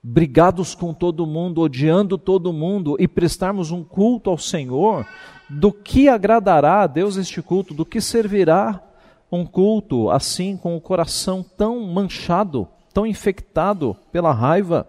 brigados 0.02 0.74
com 0.74 0.92
todo 0.92 1.26
mundo, 1.26 1.60
odiando 1.60 2.18
todo 2.18 2.52
mundo 2.52 2.96
e 2.98 3.08
prestarmos 3.08 3.70
um 3.70 3.82
culto 3.82 4.30
ao 4.30 4.38
Senhor, 4.38 5.06
do 5.48 5.72
que 5.72 6.08
agradará 6.08 6.82
a 6.82 6.86
Deus 6.86 7.16
este 7.16 7.40
culto? 7.40 7.72
Do 7.72 7.84
que 7.84 8.00
servirá 8.00 8.82
um 9.30 9.44
culto 9.44 10.10
assim 10.10 10.56
com 10.56 10.76
o 10.76 10.80
coração 10.80 11.42
tão 11.42 11.80
manchado, 11.86 12.68
tão 12.96 13.06
infectado 13.06 13.94
pela 14.10 14.32
raiva? 14.32 14.88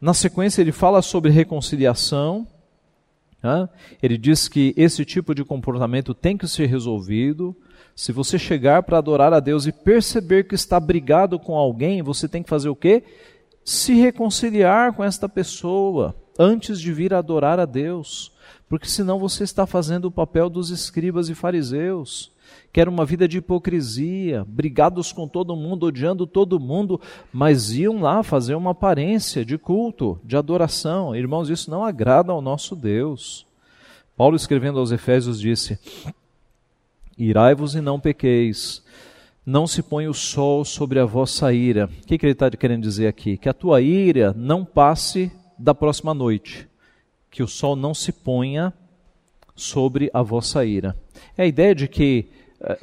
Na 0.00 0.12
sequência, 0.12 0.60
ele 0.60 0.72
fala 0.72 1.00
sobre 1.00 1.30
reconciliação, 1.30 2.44
ele 4.02 4.18
diz 4.18 4.48
que 4.48 4.74
esse 4.76 5.04
tipo 5.04 5.32
de 5.32 5.44
comportamento 5.44 6.12
tem 6.12 6.36
que 6.36 6.48
ser 6.48 6.66
resolvido. 6.66 7.56
Se 7.94 8.10
você 8.10 8.36
chegar 8.36 8.82
para 8.82 8.98
adorar 8.98 9.32
a 9.32 9.38
Deus 9.38 9.64
e 9.64 9.70
perceber 9.70 10.48
que 10.48 10.56
está 10.56 10.80
brigado 10.80 11.38
com 11.38 11.54
alguém, 11.56 12.02
você 12.02 12.28
tem 12.28 12.42
que 12.42 12.50
fazer 12.50 12.68
o 12.68 12.74
quê? 12.74 13.04
Se 13.64 13.94
reconciliar 13.94 14.92
com 14.92 15.04
esta 15.04 15.28
pessoa 15.28 16.16
antes 16.36 16.80
de 16.80 16.92
vir 16.92 17.14
adorar 17.14 17.60
a 17.60 17.64
Deus, 17.64 18.32
porque 18.68 18.88
senão 18.88 19.20
você 19.20 19.44
está 19.44 19.68
fazendo 19.68 20.06
o 20.06 20.10
papel 20.10 20.50
dos 20.50 20.70
escribas 20.70 21.28
e 21.28 21.34
fariseus 21.36 22.31
que 22.72 22.80
era 22.80 22.88
uma 22.88 23.04
vida 23.04 23.28
de 23.28 23.38
hipocrisia, 23.38 24.44
brigados 24.48 25.12
com 25.12 25.28
todo 25.28 25.54
mundo, 25.54 25.86
odiando 25.86 26.26
todo 26.26 26.58
mundo, 26.58 27.00
mas 27.32 27.72
iam 27.72 28.00
lá 28.00 28.22
fazer 28.22 28.54
uma 28.54 28.70
aparência 28.70 29.44
de 29.44 29.58
culto, 29.58 30.18
de 30.24 30.36
adoração. 30.36 31.14
Irmãos, 31.14 31.50
isso 31.50 31.70
não 31.70 31.84
agrada 31.84 32.32
ao 32.32 32.40
nosso 32.40 32.74
Deus. 32.74 33.46
Paulo, 34.16 34.36
escrevendo 34.36 34.78
aos 34.78 34.90
Efésios, 34.90 35.40
disse: 35.40 35.78
Irai-vos 37.18 37.74
e 37.74 37.80
não 37.80 38.00
pequeis, 38.00 38.82
não 39.44 39.66
se 39.66 39.82
põe 39.82 40.06
o 40.06 40.14
sol 40.14 40.64
sobre 40.64 40.98
a 40.98 41.04
vossa 41.04 41.52
ira. 41.52 41.90
O 42.02 42.06
que, 42.06 42.16
que 42.16 42.24
ele 42.24 42.32
está 42.32 42.50
querendo 42.50 42.82
dizer 42.82 43.06
aqui? 43.06 43.36
Que 43.36 43.48
a 43.48 43.54
tua 43.54 43.80
ira 43.80 44.32
não 44.36 44.64
passe 44.64 45.30
da 45.58 45.74
próxima 45.74 46.14
noite, 46.14 46.68
que 47.30 47.42
o 47.42 47.48
sol 47.48 47.76
não 47.76 47.92
se 47.92 48.12
ponha 48.12 48.72
sobre 49.54 50.10
a 50.12 50.22
vossa 50.22 50.64
ira. 50.64 50.96
É 51.36 51.42
a 51.42 51.46
ideia 51.46 51.74
de 51.74 51.86
que 51.88 52.28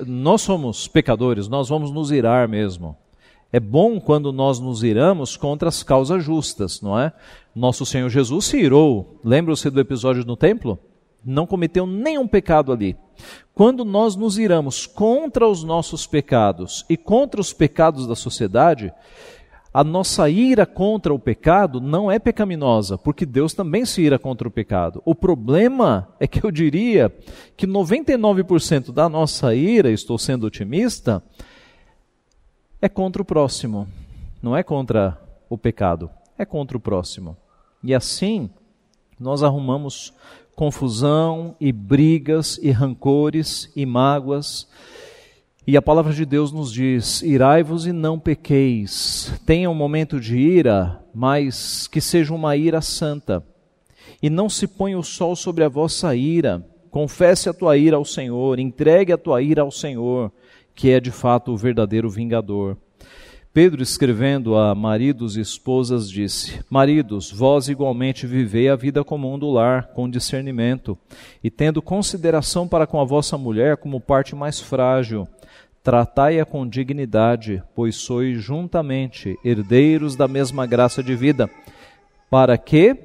nós 0.06 0.42
somos 0.42 0.88
pecadores, 0.88 1.48
nós 1.48 1.70
vamos 1.70 1.92
nos 1.92 2.12
irar 2.12 2.48
mesmo. 2.48 2.98
É 3.52 3.60
bom 3.60 4.00
quando 4.00 4.32
nós 4.32 4.60
nos 4.60 4.84
iramos 4.84 5.36
contra 5.36 5.70
as 5.70 5.82
causas 5.82 6.24
justas, 6.24 6.82
não 6.82 7.00
é? 7.00 7.12
Nosso 7.56 7.86
Senhor 7.86 8.10
Jesus 8.10 8.46
se 8.46 8.58
irou. 8.58 9.20
Lembra-se 9.24 9.70
do 9.70 9.80
episódio 9.80 10.24
no 10.24 10.38
templo? 10.38 10.78
Não 11.26 11.48
cometeu 11.48 11.88
nenhum 11.88 12.28
pecado 12.28 12.72
ali. 12.72 12.96
Quando 13.54 13.84
nós 13.84 14.15
nos 14.15 14.38
iramos 14.38 14.86
contra 14.86 15.48
os 15.48 15.63
nossos 15.63 16.06
pecados 16.06 16.86
e 16.88 16.96
contra 16.96 17.42
os 17.42 17.52
pecados 17.52 18.06
da 18.06 18.15
sociedade, 18.15 18.94
a 19.74 19.84
nossa 19.84 20.30
ira 20.30 20.66
contra 20.66 21.14
o 21.14 21.20
pecado 21.20 21.80
não 21.80 22.12
é 22.12 22.18
pecaminosa, 22.18 22.98
porque 22.98 23.26
Deus 23.26 23.54
também 23.54 23.86
se 23.86 24.02
ira 24.02 24.18
contra 24.18 24.48
o 24.48 24.52
pecado. 24.52 25.02
O 25.06 25.14
problema 25.14 26.08
é 26.20 26.28
que 26.28 26.44
eu 26.44 26.50
diria 26.50 27.14
que 27.56 27.68
99% 27.68 28.92
da 28.92 29.08
nossa 29.08 29.54
ira, 29.54 29.92
estou 29.92 30.18
sendo 30.18 30.48
otimista, 30.48 31.24
é 32.82 32.90
contra 32.90 33.22
o 33.22 33.26
próximo, 33.26 33.88
não 34.42 34.58
é 34.58 34.64
contra 34.64 35.22
o 35.48 35.58
pecado, 35.58 36.10
é 36.38 36.46
contra 36.46 36.76
o 36.76 36.80
próximo. 36.80 37.38
E 37.84 37.94
assim, 37.94 38.50
nós 39.20 39.44
arrumamos 39.44 40.14
confusão 40.56 41.56
e 41.60 41.72
brigas 41.72 42.60
e 42.62 42.72
rancores 42.72 43.72
e 43.76 43.86
mágoas 43.86 44.68
e 45.67 45.78
a 45.78 45.82
palavra 45.82 46.13
de 46.13 46.26
Deus 46.26 46.52
nos 46.52 46.72
diz: 46.72 47.22
irai-vos 47.22 47.86
e 47.86 47.91
não 47.91 48.19
pequeis. 48.19 49.34
Tenha 49.45 49.69
um 49.69 49.76
momento 49.76 50.19
de 50.19 50.38
ira, 50.38 51.04
mas 51.13 51.88
que 51.88 52.02
seja 52.02 52.34
uma 52.34 52.56
ira 52.56 52.82
santa. 52.82 53.43
E 54.22 54.30
não 54.30 54.50
se 54.50 54.67
ponha 54.67 54.98
o 54.98 55.04
sol 55.04 55.36
sobre 55.36 55.63
a 55.63 55.69
vossa 55.69 56.15
ira. 56.15 56.65
Confesse 56.89 57.48
a 57.48 57.54
tua 57.54 57.78
ira 57.78 57.98
ao 57.98 58.06
Senhor, 58.06 58.60
entregue 58.60 59.13
a 59.13 59.17
tua 59.17 59.41
ira 59.41 59.62
ao 59.62 59.72
Senhor, 59.72 60.32
que 60.74 60.89
é 60.89 61.00
de 61.00 61.12
fato 61.12 61.52
o 61.52 61.58
verdadeiro 61.58 62.10
vingador. 62.10 62.76
Pedro, 63.54 63.82
escrevendo 63.82 64.56
a 64.56 64.76
maridos 64.76 65.36
e 65.36 65.42
esposas, 65.42 66.10
disse: 66.10 66.60
Maridos, 66.70 67.32
vós 67.32 67.68
igualmente 67.68 68.28
vivei 68.28 68.70
a 68.70 68.76
vida 68.76 69.04
comum 69.04 69.40
do 69.40 69.50
lar, 69.50 69.88
com 69.94 70.10
discernimento, 70.10 70.98
e 71.44 71.50
tendo 71.50 71.82
consideração 71.82 72.68
para 72.68 72.86
com 72.86 73.02
a 73.02 73.06
vossa 73.06 73.38
mulher 73.38 73.78
como 73.78 74.00
parte 74.00 74.36
mais 74.36 74.60
frágil 74.60 75.28
Tratai-a 75.82 76.46
com 76.46 76.68
dignidade, 76.68 77.64
pois 77.74 77.96
sois 77.96 78.42
juntamente 78.42 79.40
herdeiros 79.44 80.16
da 80.16 80.28
mesma 80.28 80.66
graça 80.66 81.02
de 81.02 81.16
vida, 81.16 81.50
para 82.30 82.58
que 82.58 82.96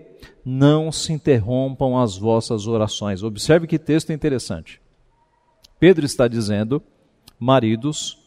não 0.44 0.90
se 0.90 1.12
interrompam 1.12 1.96
as 1.96 2.18
vossas 2.18 2.66
orações. 2.66 3.22
Observe 3.22 3.66
que 3.66 3.78
texto 3.78 4.12
interessante. 4.12 4.80
Pedro 5.78 6.04
está 6.04 6.26
dizendo, 6.26 6.82
maridos, 7.38 8.18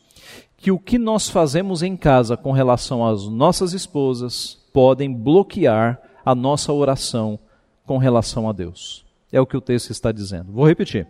que 0.67 0.71
o 0.71 0.77
que 0.77 0.97
nós 0.97 1.30
fazemos 1.30 1.82
em 1.82 1.95
casa 1.95 2.36
com 2.36 2.51
relação 2.51 3.08
às 3.08 3.25
nossas 3.25 3.71
esposas 3.71 4.62
podem 4.73 5.13
bloquear 5.13 5.97
a 6.25 6.36
nossa 6.36 6.73
oração 6.73 7.39
com 7.86 7.97
relação 7.97 8.49
a 8.49 8.51
Deus. 8.51 9.06
É 9.32 9.39
o 9.39 9.45
que 9.45 9.56
o 9.56 9.62
texto 9.62 9.91
está 9.91 10.12
dizendo. 10.12 10.51
Vou 10.51 10.67
repetir. 10.67 11.08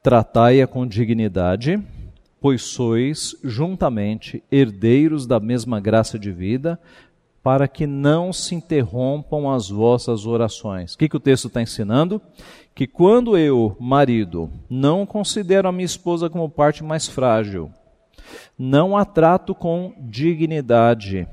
Tratai-a 0.00 0.64
com 0.64 0.86
dignidade, 0.86 1.82
pois 2.40 2.62
sois 2.62 3.34
juntamente 3.42 4.44
herdeiros 4.48 5.26
da 5.26 5.40
mesma 5.40 5.80
graça 5.80 6.20
de 6.20 6.30
vida, 6.30 6.78
para 7.46 7.68
que 7.68 7.86
não 7.86 8.32
se 8.32 8.56
interrompam 8.56 9.48
as 9.48 9.68
vossas 9.68 10.26
orações. 10.26 10.94
O 10.94 10.98
que, 10.98 11.08
que 11.08 11.16
o 11.16 11.20
texto 11.20 11.46
está 11.46 11.62
ensinando? 11.62 12.20
Que 12.74 12.88
quando 12.88 13.38
eu, 13.38 13.76
marido, 13.78 14.50
não 14.68 15.06
considero 15.06 15.68
a 15.68 15.70
minha 15.70 15.86
esposa 15.86 16.28
como 16.28 16.50
parte 16.50 16.82
mais 16.82 17.06
frágil, 17.06 17.70
não 18.58 18.96
a 18.96 19.04
trato 19.04 19.54
com 19.54 19.94
dignidade, 19.96 21.28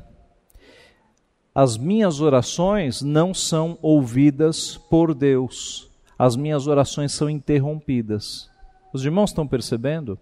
as 1.56 1.80
minhas 1.80 2.21
orações 2.21 3.02
não 3.02 3.34
são 3.34 3.80
ouvidas 3.82 4.78
por 4.78 5.15
Deus, 5.15 5.89
as 6.15 6.36
minhas 6.36 6.67
orações 6.67 7.12
são 7.12 7.28
interrompidas. 7.28 8.52
Os 8.93 9.04
irmãos 9.04 9.32
estão 9.32 9.47
percebendo? 9.47 10.19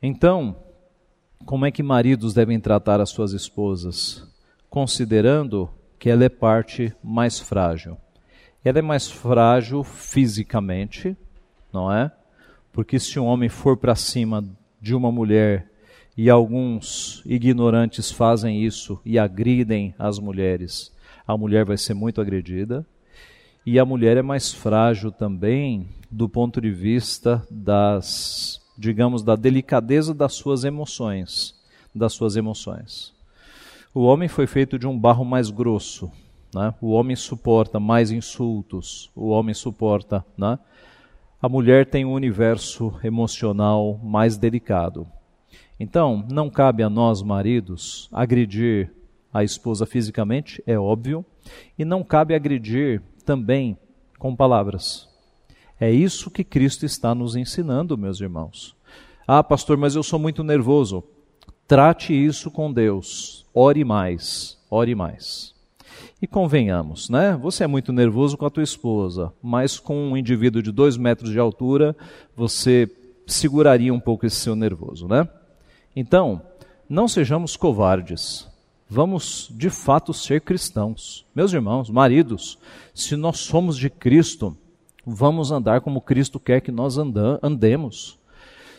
Então, 0.00 0.56
como 1.44 1.66
é 1.66 1.70
que 1.70 1.82
maridos 1.82 2.32
devem 2.32 2.58
tratar 2.58 2.98
as 2.98 3.10
suas 3.10 3.32
esposas? 3.32 4.26
Considerando 4.70 5.70
que 5.98 6.10
ela 6.10 6.24
é 6.24 6.28
parte 6.28 6.94
mais 7.02 7.38
frágil. 7.38 7.96
Ela 8.64 8.78
é 8.78 8.82
mais 8.82 9.10
frágil 9.10 9.82
fisicamente, 9.82 11.16
não 11.72 11.92
é? 11.92 12.12
Porque 12.72 12.98
se 12.98 13.18
um 13.18 13.24
homem 13.24 13.48
for 13.48 13.76
para 13.76 13.94
cima 13.94 14.44
de 14.80 14.94
uma 14.94 15.10
mulher 15.10 15.70
e 16.16 16.28
alguns 16.28 17.22
ignorantes 17.24 18.10
fazem 18.10 18.62
isso 18.62 19.00
e 19.04 19.18
agridem 19.18 19.94
as 19.98 20.18
mulheres, 20.18 20.92
a 21.26 21.36
mulher 21.36 21.64
vai 21.64 21.76
ser 21.76 21.94
muito 21.94 22.20
agredida. 22.20 22.86
E 23.64 23.78
a 23.78 23.84
mulher 23.84 24.16
é 24.16 24.22
mais 24.22 24.52
frágil 24.52 25.12
também 25.12 25.88
do 26.10 26.28
ponto 26.28 26.60
de 26.60 26.70
vista 26.70 27.46
das, 27.50 28.60
digamos, 28.76 29.22
da 29.22 29.36
delicadeza 29.36 30.14
das 30.14 30.34
suas 30.34 30.64
emoções, 30.64 31.54
das 31.94 32.12
suas 32.14 32.36
emoções. 32.36 33.17
O 33.94 34.02
homem 34.02 34.28
foi 34.28 34.46
feito 34.46 34.78
de 34.78 34.86
um 34.86 34.98
barro 34.98 35.24
mais 35.24 35.50
grosso, 35.50 36.10
né? 36.54 36.74
O 36.80 36.90
homem 36.90 37.16
suporta 37.16 37.80
mais 37.80 38.10
insultos, 38.10 39.10
o 39.14 39.28
homem 39.28 39.54
suporta, 39.54 40.24
né? 40.36 40.58
A 41.40 41.48
mulher 41.48 41.86
tem 41.86 42.04
um 42.04 42.12
universo 42.12 42.92
emocional 43.02 43.98
mais 44.02 44.36
delicado. 44.36 45.06
Então, 45.80 46.24
não 46.30 46.50
cabe 46.50 46.82
a 46.82 46.90
nós, 46.90 47.22
maridos, 47.22 48.08
agredir 48.12 48.92
a 49.32 49.44
esposa 49.44 49.86
fisicamente, 49.86 50.62
é 50.66 50.78
óbvio, 50.78 51.24
e 51.78 51.84
não 51.84 52.02
cabe 52.02 52.34
agredir 52.34 53.00
também 53.24 53.76
com 54.18 54.34
palavras. 54.34 55.08
É 55.80 55.90
isso 55.90 56.30
que 56.30 56.42
Cristo 56.42 56.84
está 56.84 57.14
nos 57.14 57.36
ensinando, 57.36 57.96
meus 57.96 58.20
irmãos. 58.20 58.76
Ah, 59.26 59.44
pastor, 59.44 59.76
mas 59.76 59.94
eu 59.94 60.02
sou 60.02 60.18
muito 60.18 60.42
nervoso. 60.42 61.04
Trate 61.68 62.14
isso 62.14 62.50
com 62.50 62.72
Deus. 62.72 63.44
Ore 63.52 63.84
mais, 63.84 64.56
ore 64.70 64.94
mais. 64.94 65.54
E 66.20 66.26
convenhamos, 66.26 67.10
né? 67.10 67.38
Você 67.42 67.62
é 67.62 67.66
muito 67.66 67.92
nervoso 67.92 68.38
com 68.38 68.46
a 68.46 68.50
tua 68.50 68.62
esposa, 68.62 69.34
mas 69.42 69.78
com 69.78 69.94
um 69.94 70.16
indivíduo 70.16 70.62
de 70.62 70.72
dois 70.72 70.96
metros 70.96 71.30
de 71.30 71.38
altura, 71.38 71.94
você 72.34 72.90
seguraria 73.26 73.92
um 73.92 74.00
pouco 74.00 74.24
esse 74.24 74.36
seu 74.36 74.56
nervoso, 74.56 75.06
né? 75.06 75.28
Então, 75.94 76.40
não 76.88 77.06
sejamos 77.06 77.54
covardes. 77.54 78.48
Vamos 78.88 79.50
de 79.50 79.68
fato 79.68 80.14
ser 80.14 80.40
cristãos. 80.40 81.26
Meus 81.34 81.52
irmãos, 81.52 81.90
maridos, 81.90 82.58
se 82.94 83.14
nós 83.14 83.40
somos 83.40 83.76
de 83.76 83.90
Cristo, 83.90 84.56
vamos 85.04 85.52
andar 85.52 85.82
como 85.82 86.00
Cristo 86.00 86.40
quer 86.40 86.62
que 86.62 86.72
nós 86.72 86.96
andemos. 87.42 88.18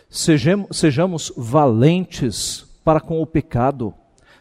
Sejamos, 0.10 0.76
sejamos 0.76 1.32
valentes 1.38 2.68
para 2.84 3.00
com 3.00 3.22
o 3.22 3.26
pecado. 3.26 3.94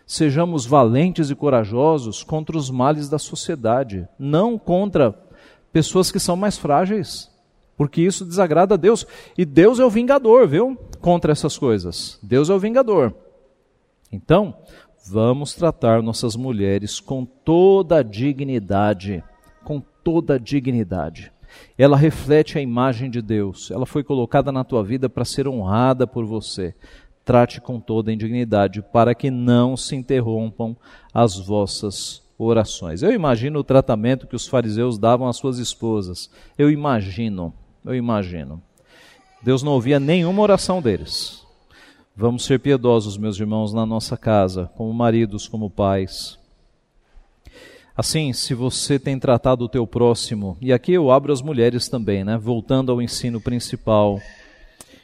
Sejamos 0.06 0.64
valentes 0.64 1.30
e 1.30 1.34
corajosos 1.34 2.22
contra 2.22 2.56
os 2.56 2.70
males 2.70 3.08
da 3.08 3.18
sociedade, 3.18 4.08
não 4.18 4.58
contra 4.58 5.14
pessoas 5.72 6.10
que 6.10 6.18
são 6.18 6.34
mais 6.34 6.56
frágeis, 6.56 7.30
porque 7.76 8.00
isso 8.00 8.24
desagrada 8.24 8.74
a 8.74 8.78
Deus. 8.78 9.06
E 9.36 9.44
Deus 9.44 9.78
é 9.78 9.84
o 9.84 9.90
vingador, 9.90 10.48
viu? 10.48 10.76
Contra 11.00 11.32
essas 11.32 11.56
coisas. 11.58 12.18
Deus 12.22 12.48
é 12.50 12.54
o 12.54 12.58
vingador. 12.58 13.14
Então, 14.10 14.56
vamos 15.06 15.54
tratar 15.54 16.02
nossas 16.02 16.34
mulheres 16.34 17.00
com 17.00 17.24
toda 17.24 17.98
a 17.98 18.02
dignidade, 18.02 19.22
com 19.62 19.80
toda 20.02 20.34
a 20.34 20.38
dignidade. 20.38 21.30
Ela 21.76 21.96
reflete 21.96 22.58
a 22.58 22.60
imagem 22.60 23.10
de 23.10 23.22
Deus. 23.22 23.70
Ela 23.70 23.86
foi 23.86 24.02
colocada 24.02 24.50
na 24.50 24.64
tua 24.64 24.82
vida 24.82 25.08
para 25.08 25.24
ser 25.24 25.46
honrada 25.46 26.06
por 26.06 26.24
você. 26.24 26.74
Trate 27.28 27.60
com 27.60 27.78
toda 27.78 28.10
indignidade 28.10 28.80
para 28.80 29.14
que 29.14 29.30
não 29.30 29.76
se 29.76 29.94
interrompam 29.94 30.74
as 31.12 31.36
vossas 31.36 32.22
orações. 32.38 33.02
Eu 33.02 33.12
imagino 33.12 33.58
o 33.58 33.62
tratamento 33.62 34.26
que 34.26 34.34
os 34.34 34.46
fariseus 34.48 34.96
davam 34.96 35.28
às 35.28 35.36
suas 35.36 35.58
esposas. 35.58 36.30
Eu 36.56 36.70
imagino, 36.70 37.52
eu 37.84 37.94
imagino. 37.94 38.62
Deus 39.42 39.62
não 39.62 39.72
ouvia 39.72 40.00
nenhuma 40.00 40.40
oração 40.40 40.80
deles. 40.80 41.46
Vamos 42.16 42.46
ser 42.46 42.60
piedosos, 42.60 43.18
meus 43.18 43.38
irmãos, 43.38 43.74
na 43.74 43.84
nossa 43.84 44.16
casa, 44.16 44.70
como 44.74 44.90
maridos, 44.94 45.46
como 45.46 45.68
pais. 45.68 46.38
Assim, 47.94 48.32
se 48.32 48.54
você 48.54 48.98
tem 48.98 49.18
tratado 49.18 49.66
o 49.66 49.68
teu 49.68 49.86
próximo, 49.86 50.56
e 50.62 50.72
aqui 50.72 50.94
eu 50.94 51.10
abro 51.10 51.30
as 51.30 51.42
mulheres 51.42 51.90
também, 51.90 52.24
né? 52.24 52.38
Voltando 52.38 52.90
ao 52.90 53.02
ensino 53.02 53.38
principal. 53.38 54.18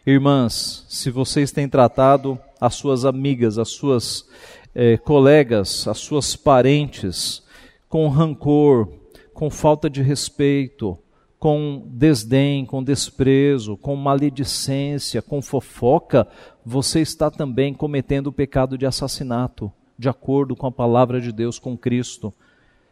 Irmãs, 0.07 0.85
se 0.87 1.11
vocês 1.11 1.51
têm 1.51 1.67
tratado 1.67 2.39
as 2.61 2.75
suas 2.75 3.07
amigas, 3.07 3.57
as 3.57 3.71
suas 3.71 4.29
eh, 4.75 4.99
colegas, 4.99 5.89
as 5.89 5.97
suas 5.97 6.37
parentes 6.37 7.43
com 7.89 8.07
rancor, 8.09 8.87
com 9.33 9.49
falta 9.49 9.89
de 9.89 10.03
respeito, 10.03 10.99
com 11.39 11.83
desdém, 11.87 12.67
com 12.67 12.85
desprezo, 12.85 13.79
com 13.79 13.97
maledicência, 13.97 15.23
com 15.23 15.41
fofoca, 15.41 16.29
você 16.63 17.01
está 17.01 17.31
também 17.31 17.73
cometendo 17.73 18.27
o 18.27 18.33
pecado 18.33 18.77
de 18.77 18.85
assassinato, 18.85 19.73
de 19.99 20.11
acordo 20.11 20.55
com 20.55 20.67
a 20.67 20.73
palavra 20.73 21.19
de 21.19 21.33
Deus, 21.33 21.59
com 21.59 21.79
Cristo. 21.79 22.31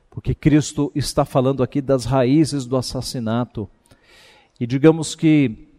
Porque 0.08 0.34
Cristo 0.34 0.90
está 0.94 1.26
falando 1.26 1.62
aqui 1.62 1.82
das 1.82 2.06
raízes 2.06 2.64
do 2.64 2.74
assassinato. 2.74 3.68
E 4.58 4.66
digamos 4.66 5.14
que 5.14 5.71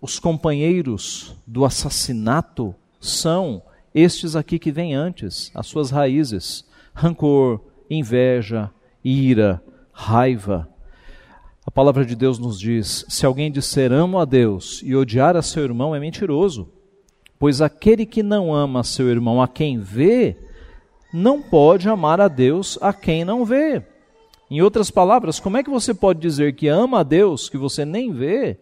os 0.00 0.18
companheiros 0.18 1.34
do 1.46 1.64
assassinato 1.64 2.74
são 3.00 3.62
estes 3.94 4.36
aqui 4.36 4.58
que 4.58 4.72
vêm 4.72 4.94
antes, 4.94 5.50
as 5.54 5.66
suas 5.66 5.90
raízes: 5.90 6.64
rancor, 6.94 7.60
inveja, 7.90 8.70
ira, 9.04 9.62
raiva, 9.92 10.68
a 11.68 11.70
palavra 11.70 12.02
de 12.02 12.16
Deus 12.16 12.38
nos 12.38 12.58
diz: 12.58 13.04
se 13.10 13.26
alguém 13.26 13.52
disser 13.52 13.92
amo 13.92 14.18
a 14.18 14.24
Deus 14.24 14.80
e 14.82 14.96
odiar 14.96 15.36
a 15.36 15.42
seu 15.42 15.62
irmão, 15.62 15.94
é 15.94 16.00
mentiroso. 16.00 16.66
Pois 17.38 17.60
aquele 17.60 18.06
que 18.06 18.22
não 18.22 18.54
ama 18.54 18.82
seu 18.82 19.06
irmão 19.10 19.42
a 19.42 19.46
quem 19.46 19.78
vê, 19.78 20.34
não 21.12 21.42
pode 21.42 21.86
amar 21.86 22.22
a 22.22 22.26
Deus 22.26 22.78
a 22.80 22.90
quem 22.94 23.22
não 23.22 23.44
vê. 23.44 23.82
Em 24.50 24.62
outras 24.62 24.90
palavras, 24.90 25.38
como 25.38 25.58
é 25.58 25.62
que 25.62 25.68
você 25.68 25.92
pode 25.92 26.20
dizer 26.20 26.54
que 26.54 26.68
ama 26.68 27.00
a 27.00 27.02
Deus 27.02 27.50
que 27.50 27.58
você 27.58 27.84
nem 27.84 28.14
vê 28.14 28.58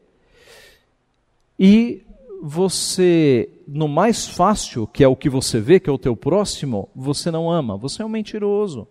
e 1.59 2.03
você, 2.43 3.49
no 3.67 3.89
mais 3.89 4.27
fácil, 4.27 4.87
que 4.87 5.03
é 5.03 5.09
o 5.09 5.17
que 5.17 5.29
você 5.29 5.61
vê, 5.61 5.81
que 5.81 5.89
é 5.89 5.93
o 5.93 5.99
teu 5.99 6.15
próximo, 6.15 6.89
você 6.95 7.31
não 7.31 7.51
ama? 7.51 7.77
Você 7.77 8.03
é 8.03 8.05
um 8.05 8.11
mentiroso. 8.11 8.87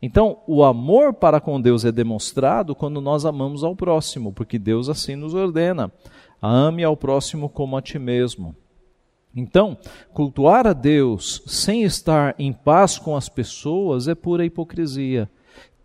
Então, 0.00 0.38
o 0.48 0.64
amor 0.64 1.14
para 1.14 1.40
com 1.40 1.60
Deus 1.60 1.84
é 1.84 1.92
demonstrado 1.92 2.74
quando 2.74 3.00
nós 3.00 3.24
amamos 3.24 3.62
ao 3.62 3.76
próximo, 3.76 4.32
porque 4.32 4.58
Deus 4.58 4.88
assim 4.88 5.14
nos 5.14 5.32
ordena: 5.32 5.92
ame 6.40 6.82
ao 6.82 6.96
próximo 6.96 7.48
como 7.48 7.76
a 7.76 7.82
ti 7.82 8.00
mesmo. 8.00 8.56
Então, 9.34 9.78
cultuar 10.12 10.66
a 10.66 10.72
Deus 10.72 11.42
sem 11.46 11.84
estar 11.84 12.34
em 12.38 12.52
paz 12.52 12.98
com 12.98 13.16
as 13.16 13.28
pessoas 13.28 14.08
é 14.08 14.14
pura 14.14 14.44
hipocrisia. 14.44 15.30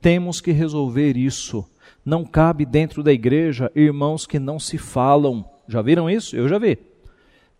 Temos 0.01 0.41
que 0.41 0.51
resolver 0.51 1.15
isso. 1.15 1.65
Não 2.03 2.25
cabe 2.25 2.65
dentro 2.65 3.01
da 3.01 3.13
igreja 3.13 3.71
irmãos 3.75 4.25
que 4.25 4.39
não 4.39 4.59
se 4.59 4.77
falam. 4.77 5.45
Já 5.67 5.81
viram 5.81 6.09
isso? 6.09 6.35
Eu 6.35 6.47
já 6.47 6.57
vi. 6.57 6.77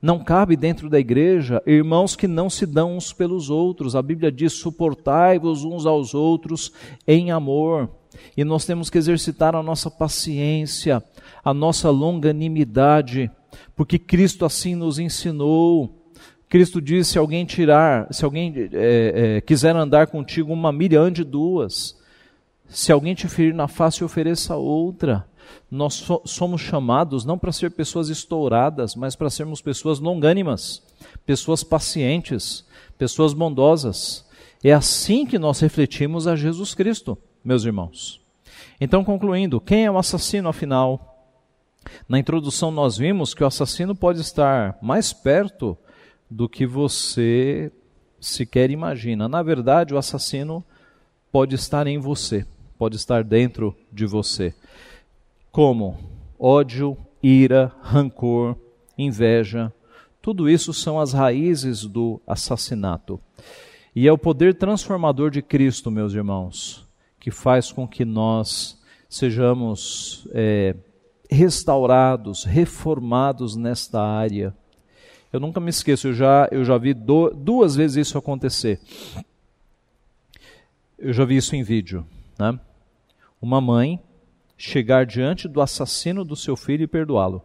Não 0.01 0.19
cabe 0.19 0.55
dentro 0.55 0.89
da 0.89 0.99
igreja 0.99 1.61
irmãos 1.65 2.15
que 2.15 2.27
não 2.27 2.49
se 2.49 2.65
dão 2.65 2.95
uns 2.95 3.11
pelos 3.11 3.49
outros. 3.49 3.95
A 3.95 4.01
Bíblia 4.01 4.31
diz: 4.31 4.53
suportai-vos 4.53 5.63
uns 5.63 5.85
aos 5.85 6.13
outros 6.13 6.71
em 7.07 7.31
amor. 7.31 7.89
E 8.35 8.43
nós 8.43 8.65
temos 8.65 8.89
que 8.89 8.97
exercitar 8.97 9.55
a 9.55 9.63
nossa 9.63 9.89
paciência, 9.89 11.03
a 11.43 11.53
nossa 11.53 11.89
longanimidade, 11.89 13.29
porque 13.75 13.97
Cristo 13.97 14.45
assim 14.45 14.75
nos 14.75 14.99
ensinou. 14.99 15.93
Cristo 16.47 16.79
disse: 16.79 17.13
se 17.13 17.17
alguém 17.17 17.43
tirar, 17.45 18.07
se 18.13 18.23
alguém 18.23 18.69
é, 18.73 19.37
é, 19.37 19.41
quiser 19.41 19.75
andar 19.75 20.07
contigo 20.07 20.53
uma 20.53 20.71
milha, 20.71 21.01
ande 21.01 21.23
duas. 21.23 21.97
Se 22.69 22.91
alguém 22.91 23.15
te 23.15 23.27
ferir 23.27 23.53
na 23.53 23.67
face, 23.67 24.03
ofereça 24.03 24.55
outra. 24.55 25.25
Nós 25.69 25.95
so 25.95 26.21
somos 26.25 26.61
chamados 26.61 27.25
não 27.25 27.37
para 27.37 27.51
ser 27.51 27.71
pessoas 27.71 28.09
estouradas, 28.09 28.95
mas 28.95 29.15
para 29.15 29.29
sermos 29.29 29.61
pessoas 29.61 29.99
longânimas, 29.99 30.81
pessoas 31.25 31.63
pacientes, 31.63 32.65
pessoas 32.97 33.33
bondosas. 33.33 34.25
É 34.63 34.71
assim 34.71 35.25
que 35.25 35.37
nós 35.37 35.59
refletimos 35.59 36.25
a 36.25 36.35
Jesus 36.35 36.73
Cristo, 36.73 37.17
meus 37.43 37.65
irmãos. 37.65 38.21
Então, 38.79 39.03
concluindo, 39.03 39.59
quem 39.59 39.85
é 39.85 39.91
o 39.91 39.97
assassino 39.97 40.49
afinal? 40.49 41.15
Na 42.07 42.17
introdução, 42.17 42.71
nós 42.71 42.97
vimos 42.97 43.33
que 43.33 43.43
o 43.43 43.47
assassino 43.47 43.93
pode 43.93 44.21
estar 44.21 44.77
mais 44.81 45.11
perto 45.13 45.77
do 46.29 46.47
que 46.47 46.65
você 46.65 47.71
sequer 48.19 48.71
imagina. 48.71 49.27
Na 49.27 49.43
verdade, 49.43 49.93
o 49.93 49.97
assassino 49.97 50.63
pode 51.31 51.55
estar 51.55 51.87
em 51.87 51.97
você, 51.97 52.45
pode 52.77 52.95
estar 52.95 53.23
dentro 53.23 53.75
de 53.91 54.05
você 54.05 54.53
como 55.57 55.97
ódio, 56.37 56.95
ira, 57.23 57.73
rancor, 57.81 58.55
inveja. 58.95 59.73
Tudo 60.21 60.47
isso 60.47 60.71
são 60.71 60.99
as 60.99 61.13
raízes 61.13 61.83
do 61.83 62.21
assassinato. 62.27 63.19
E 63.95 64.07
é 64.07 64.13
o 64.13 64.19
poder 64.19 64.53
transformador 64.53 65.31
de 65.31 65.41
Cristo, 65.41 65.89
meus 65.89 66.13
irmãos, 66.13 66.87
que 67.19 67.31
faz 67.31 67.71
com 67.71 67.87
que 67.87 68.05
nós 68.05 68.79
sejamos 69.09 70.27
é, 70.31 70.75
restaurados, 71.27 72.43
reformados 72.43 73.55
nesta 73.55 73.99
área. 73.99 74.55
Eu 75.33 75.39
nunca 75.39 75.59
me 75.59 75.71
esqueço, 75.71 76.09
eu 76.09 76.13
já, 76.13 76.47
eu 76.51 76.63
já 76.63 76.77
vi 76.77 76.93
do, 76.93 77.31
duas 77.31 77.75
vezes 77.75 78.05
isso 78.05 78.15
acontecer. 78.15 78.79
Eu 80.99 81.13
já 81.13 81.25
vi 81.25 81.37
isso 81.37 81.55
em 81.55 81.63
vídeo. 81.63 82.05
Né? 82.37 82.59
Uma 83.41 83.59
mãe 83.59 83.99
chegar 84.57 85.05
diante 85.05 85.47
do 85.47 85.61
assassino 85.61 86.25
do 86.25 86.35
seu 86.35 86.55
filho 86.55 86.83
e 86.83 86.87
perdoá-lo. 86.87 87.43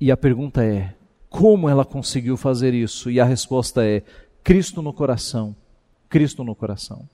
E 0.00 0.12
a 0.12 0.16
pergunta 0.16 0.64
é: 0.64 0.94
como 1.28 1.68
ela 1.68 1.84
conseguiu 1.84 2.36
fazer 2.36 2.72
isso? 2.72 3.10
E 3.10 3.18
a 3.18 3.24
resposta 3.24 3.84
é: 3.84 4.02
Cristo 4.44 4.80
no 4.80 4.92
coração. 4.92 5.56
Cristo 6.08 6.44
no 6.44 6.54
coração. 6.54 7.08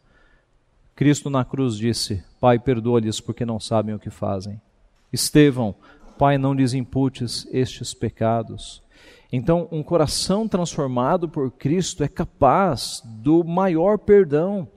Cristo 0.95 1.31
na 1.31 1.45
cruz 1.45 1.77
disse: 1.77 2.23
Pai, 2.39 2.59
perdoa-lhes 2.59 3.21
porque 3.21 3.47
não 3.47 3.59
sabem 3.59 3.95
o 3.95 3.99
que 3.99 4.11
fazem. 4.11 4.61
Estevão, 5.13 5.75
Pai, 6.19 6.37
não 6.37 6.53
lhes 6.53 6.75
imputes 6.75 7.49
estes 7.51 7.95
pecados. 7.95 8.83
Então, 9.33 9.67
um 9.73 9.83
coração 9.83 10.47
transformado 10.47 11.29
por 11.29 11.51
Cristo 11.51 12.05
é 12.05 12.09
capaz 12.09 13.03
do 13.05 13.43
maior 13.43 13.99
perdão 13.99 14.69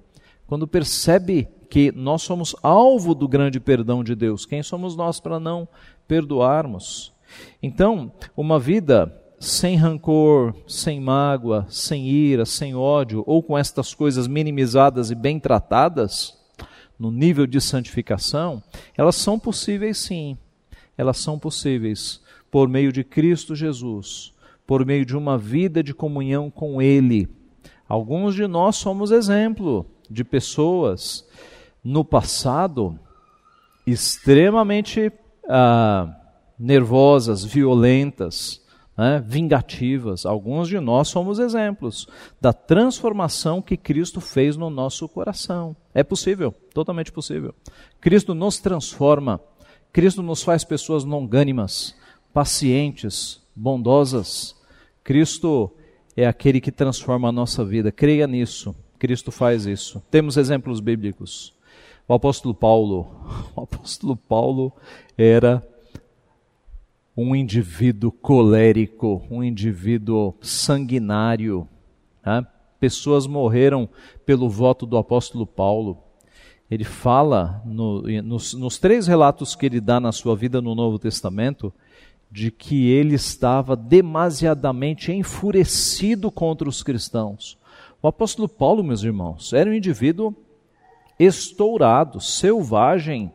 quando 0.48 0.68
percebe 0.68 1.48
que 1.70 1.92
nós 1.92 2.22
somos 2.22 2.56
alvo 2.62 3.14
do 3.14 3.28
grande 3.28 3.60
perdão 3.60 4.04
de 4.04 4.16
Deus, 4.16 4.46
quem 4.46 4.64
somos 4.64 4.96
nós 4.96 5.20
para 5.20 5.40
não 5.40 5.68
perdoarmos? 6.08 7.14
Então, 7.62 8.12
uma 8.36 8.60
vida 8.60 9.14
sem 9.40 9.76
rancor, 9.76 10.56
sem 10.68 11.00
mágoa, 11.00 11.66
sem 11.70 12.08
ira, 12.08 12.46
sem 12.46 12.76
ódio, 12.76 13.24
ou 13.28 13.44
com 13.44 13.58
estas 13.58 13.94
coisas 13.94 14.28
minimizadas 14.28 15.12
e 15.12 15.16
bem 15.16 15.40
tratadas, 15.40 16.38
no 16.98 17.12
nível 17.12 17.46
de 17.46 17.62
santificação, 17.62 18.64
elas 18.98 19.16
são 19.16 19.38
possíveis 19.38 19.98
sim. 20.00 20.38
Elas 20.98 21.18
são 21.18 21.38
possíveis 21.38 22.20
por 22.50 22.68
meio 22.68 22.92
de 22.92 23.04
Cristo 23.04 23.56
Jesus, 23.56 24.34
por 24.66 24.84
meio 24.84 25.06
de 25.06 25.16
uma 25.16 25.38
vida 25.38 25.84
de 25.84 25.94
comunhão 25.94 26.50
com 26.50 26.82
Ele. 26.82 27.30
Alguns 27.88 28.34
de 28.34 28.48
nós 28.48 28.78
somos 28.78 29.12
exemplo 29.12 29.86
de 30.10 30.24
pessoas 30.24 31.27
no 31.88 32.04
passado 32.04 33.00
extremamente 33.86 35.10
ah, 35.48 36.14
nervosas, 36.60 37.46
violentas, 37.46 38.62
né, 38.98 39.24
vingativas. 39.26 40.26
Alguns 40.26 40.68
de 40.68 40.82
nós 40.82 41.08
somos 41.08 41.40
exemplos 41.40 42.06
da 42.42 42.52
transformação 42.52 43.62
que 43.62 43.78
Cristo 43.78 44.20
fez 44.20 44.58
no 44.58 44.70
nosso 44.70 45.08
coração. 45.08 45.78
É 45.94 46.04
possível, 46.04 46.54
totalmente 46.74 47.10
possível. 47.10 47.56
Cristo 48.02 48.36
nos 48.36 48.60
transforma, 48.60 49.40
Cristo 49.94 50.22
nos 50.22 50.44
faz 50.44 50.66
pessoas 50.66 51.06
longânimas, 51.06 51.96
pacientes, 52.34 53.42
bondosas. 53.56 54.58
Cristo 55.06 55.72
é 56.18 56.28
aquele 56.28 56.60
que 56.60 56.72
transforma 56.72 57.30
a 57.30 57.32
nossa 57.32 57.64
vida. 57.64 57.94
Creia 57.94 58.28
nisso. 58.28 58.76
Cristo 59.00 59.32
faz 59.32 59.66
isso. 59.66 60.04
Temos 60.12 60.36
exemplos 60.36 60.82
bíblicos. 60.82 61.56
O 62.08 62.14
apóstolo 62.14 62.54
Paulo, 62.54 63.08
o 63.56 63.62
apóstolo 63.62 64.16
Paulo 64.16 64.72
era 65.18 65.62
um 67.16 67.36
indivíduo 67.36 68.12
colérico, 68.12 69.22
um 69.30 69.44
indivíduo 69.44 70.36
sanguinário. 70.40 71.68
Né? 72.26 72.46
Pessoas 72.80 73.28
morreram 73.28 73.90
pelo 74.26 74.50
voto 74.50 74.86
do 74.86 74.98
apóstolo 74.98 75.46
Paulo. 75.46 75.98
Ele 76.70 76.84
fala 76.84 77.62
no, 77.66 78.04
nos, 78.22 78.54
nos 78.54 78.78
três 78.78 79.08
relatos 79.08 79.56
que 79.56 79.66
ele 79.66 79.82
dá 79.82 80.00
na 80.00 80.12
sua 80.12 80.36
vida 80.36 80.62
no 80.62 80.76
Novo 80.76 81.00
Testamento 81.00 81.74
de 82.30 82.52
que 82.52 82.90
ele 82.90 83.16
estava 83.16 83.76
demasiadamente 83.76 85.12
enfurecido 85.12 86.30
contra 86.30 86.68
os 86.70 86.84
cristãos. 86.84 87.58
O 88.02 88.08
apóstolo 88.08 88.48
Paulo, 88.48 88.84
meus 88.84 89.02
irmãos, 89.02 89.54
era 89.54 89.70
um 89.70 89.74
indivíduo 89.74 90.36
estourado, 91.20 92.20
selvagem, 92.20 93.32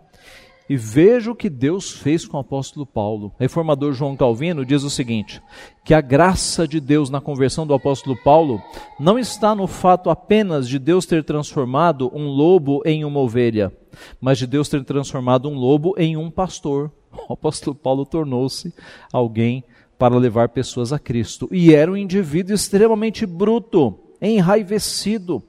e 0.69 0.77
veja 0.77 1.31
o 1.31 1.35
que 1.35 1.51
Deus 1.51 1.91
fez 1.91 2.25
com 2.25 2.37
o 2.37 2.41
apóstolo 2.41 2.87
Paulo. 2.87 3.27
O 3.37 3.41
reformador 3.41 3.93
João 3.93 4.17
Calvino 4.17 4.65
diz 4.65 4.83
o 4.83 4.91
seguinte: 4.91 5.43
que 5.85 5.93
a 5.93 6.01
graça 6.01 6.67
de 6.67 6.81
Deus 6.81 7.11
na 7.11 7.21
conversão 7.21 7.67
do 7.67 7.75
apóstolo 7.75 8.17
Paulo 8.23 8.63
não 8.99 9.19
está 9.19 9.55
no 9.55 9.67
fato 9.67 10.09
apenas 10.09 10.69
de 10.69 10.79
Deus 10.79 11.05
ter 11.05 11.25
transformado 11.25 12.11
um 12.15 12.27
lobo 12.27 12.81
em 12.87 13.05
uma 13.05 13.21
ovelha, 13.21 13.73
mas 14.21 14.39
de 14.39 14.47
Deus 14.47 14.69
ter 14.69 14.83
transformado 14.85 15.49
um 15.49 15.55
lobo 15.55 15.95
em 15.99 16.17
um 16.17 16.31
pastor. 16.31 16.91
O 17.29 17.35
apóstolo 17.35 17.77
Paulo 17.77 18.07
tornou-se 18.07 18.73
alguém 19.13 19.63
para 19.99 20.17
levar 20.17 20.49
pessoas 20.49 20.93
a 20.93 20.99
Cristo. 20.99 21.49
E 21.53 21.75
era 21.75 21.93
um 21.93 21.97
indivíduo 21.97 22.55
extremamente 22.55 23.27
bruto, 23.27 23.99
enraivecido. 24.21 25.43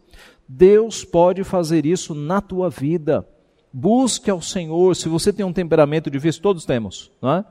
Deus 0.56 1.04
pode 1.04 1.44
fazer 1.44 1.84
isso 1.84 2.14
na 2.14 2.40
tua 2.40 2.70
vida. 2.70 3.28
Busque 3.72 4.30
ao 4.30 4.40
Senhor. 4.40 4.96
Se 4.96 5.10
você 5.10 5.34
tem 5.34 5.44
um 5.44 5.52
temperamento 5.52 6.12
difícil, 6.12 6.44
todos 6.44 6.64
temos, 6.64 7.12
não 7.20 7.34
é? 7.34 7.46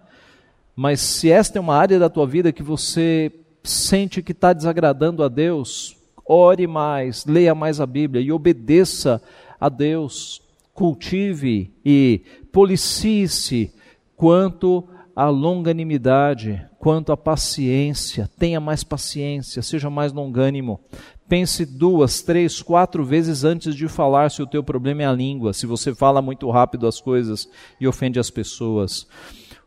Mas 0.76 1.00
se 1.00 1.28
esta 1.28 1.58
é 1.58 1.60
uma 1.60 1.74
área 1.74 1.98
da 1.98 2.08
tua 2.08 2.26
vida 2.26 2.52
que 2.52 2.62
você 2.62 3.32
sente 3.64 4.22
que 4.22 4.30
está 4.30 4.52
desagradando 4.52 5.24
a 5.24 5.28
Deus, 5.28 5.96
ore 6.24 6.66
mais, 6.66 7.26
leia 7.26 7.54
mais 7.54 7.80
a 7.80 7.86
Bíblia 7.86 8.22
e 8.22 8.30
obedeça 8.30 9.20
a 9.60 9.68
Deus. 9.68 10.40
Cultive 10.72 11.72
e 11.84 12.22
policie-se 12.52 13.72
quanto 14.16 14.88
à 15.14 15.28
longanimidade, 15.28 16.64
quanto 16.78 17.12
à 17.12 17.16
paciência. 17.16 18.30
Tenha 18.38 18.60
mais 18.60 18.82
paciência, 18.82 19.60
seja 19.60 19.90
mais 19.90 20.12
longânimo. 20.12 20.80
Pense 21.28 21.64
duas, 21.64 22.20
três, 22.20 22.60
quatro 22.60 23.04
vezes 23.04 23.44
antes 23.44 23.74
de 23.74 23.88
falar 23.88 24.30
se 24.30 24.42
o 24.42 24.46
teu 24.46 24.62
problema 24.62 25.02
é 25.02 25.06
a 25.06 25.12
língua, 25.12 25.52
se 25.52 25.66
você 25.66 25.94
fala 25.94 26.20
muito 26.20 26.50
rápido 26.50 26.86
as 26.86 27.00
coisas 27.00 27.48
e 27.80 27.88
ofende 27.88 28.18
as 28.18 28.30
pessoas. 28.30 29.06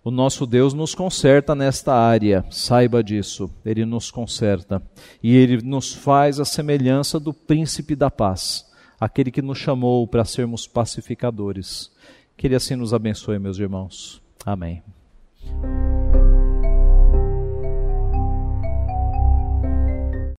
O 0.06 0.12
nosso 0.12 0.46
Deus 0.46 0.72
nos 0.72 0.94
conserta 0.94 1.56
nesta 1.56 1.92
área, 1.96 2.46
saiba 2.52 3.04
disso. 3.04 3.50
Ele 3.66 3.84
nos 3.86 4.12
conserta. 4.12 4.80
E 5.24 5.36
ele 5.36 5.64
nos 5.64 5.94
faz 5.94 6.40
a 6.40 6.46
semelhança 6.46 7.20
do 7.20 7.34
príncipe 7.34 7.96
da 7.96 8.12
paz, 8.12 8.72
aquele 9.00 9.32
que 9.32 9.42
nos 9.42 9.58
chamou 9.58 10.08
para 10.08 10.24
sermos 10.24 10.68
pacificadores. 10.68 11.92
Que 12.38 12.46
ele 12.46 12.56
assim 12.56 12.76
nos 12.76 12.94
abençoe, 12.94 13.40
meus 13.40 13.58
irmãos. 13.58 14.22
Amém. 14.46 14.84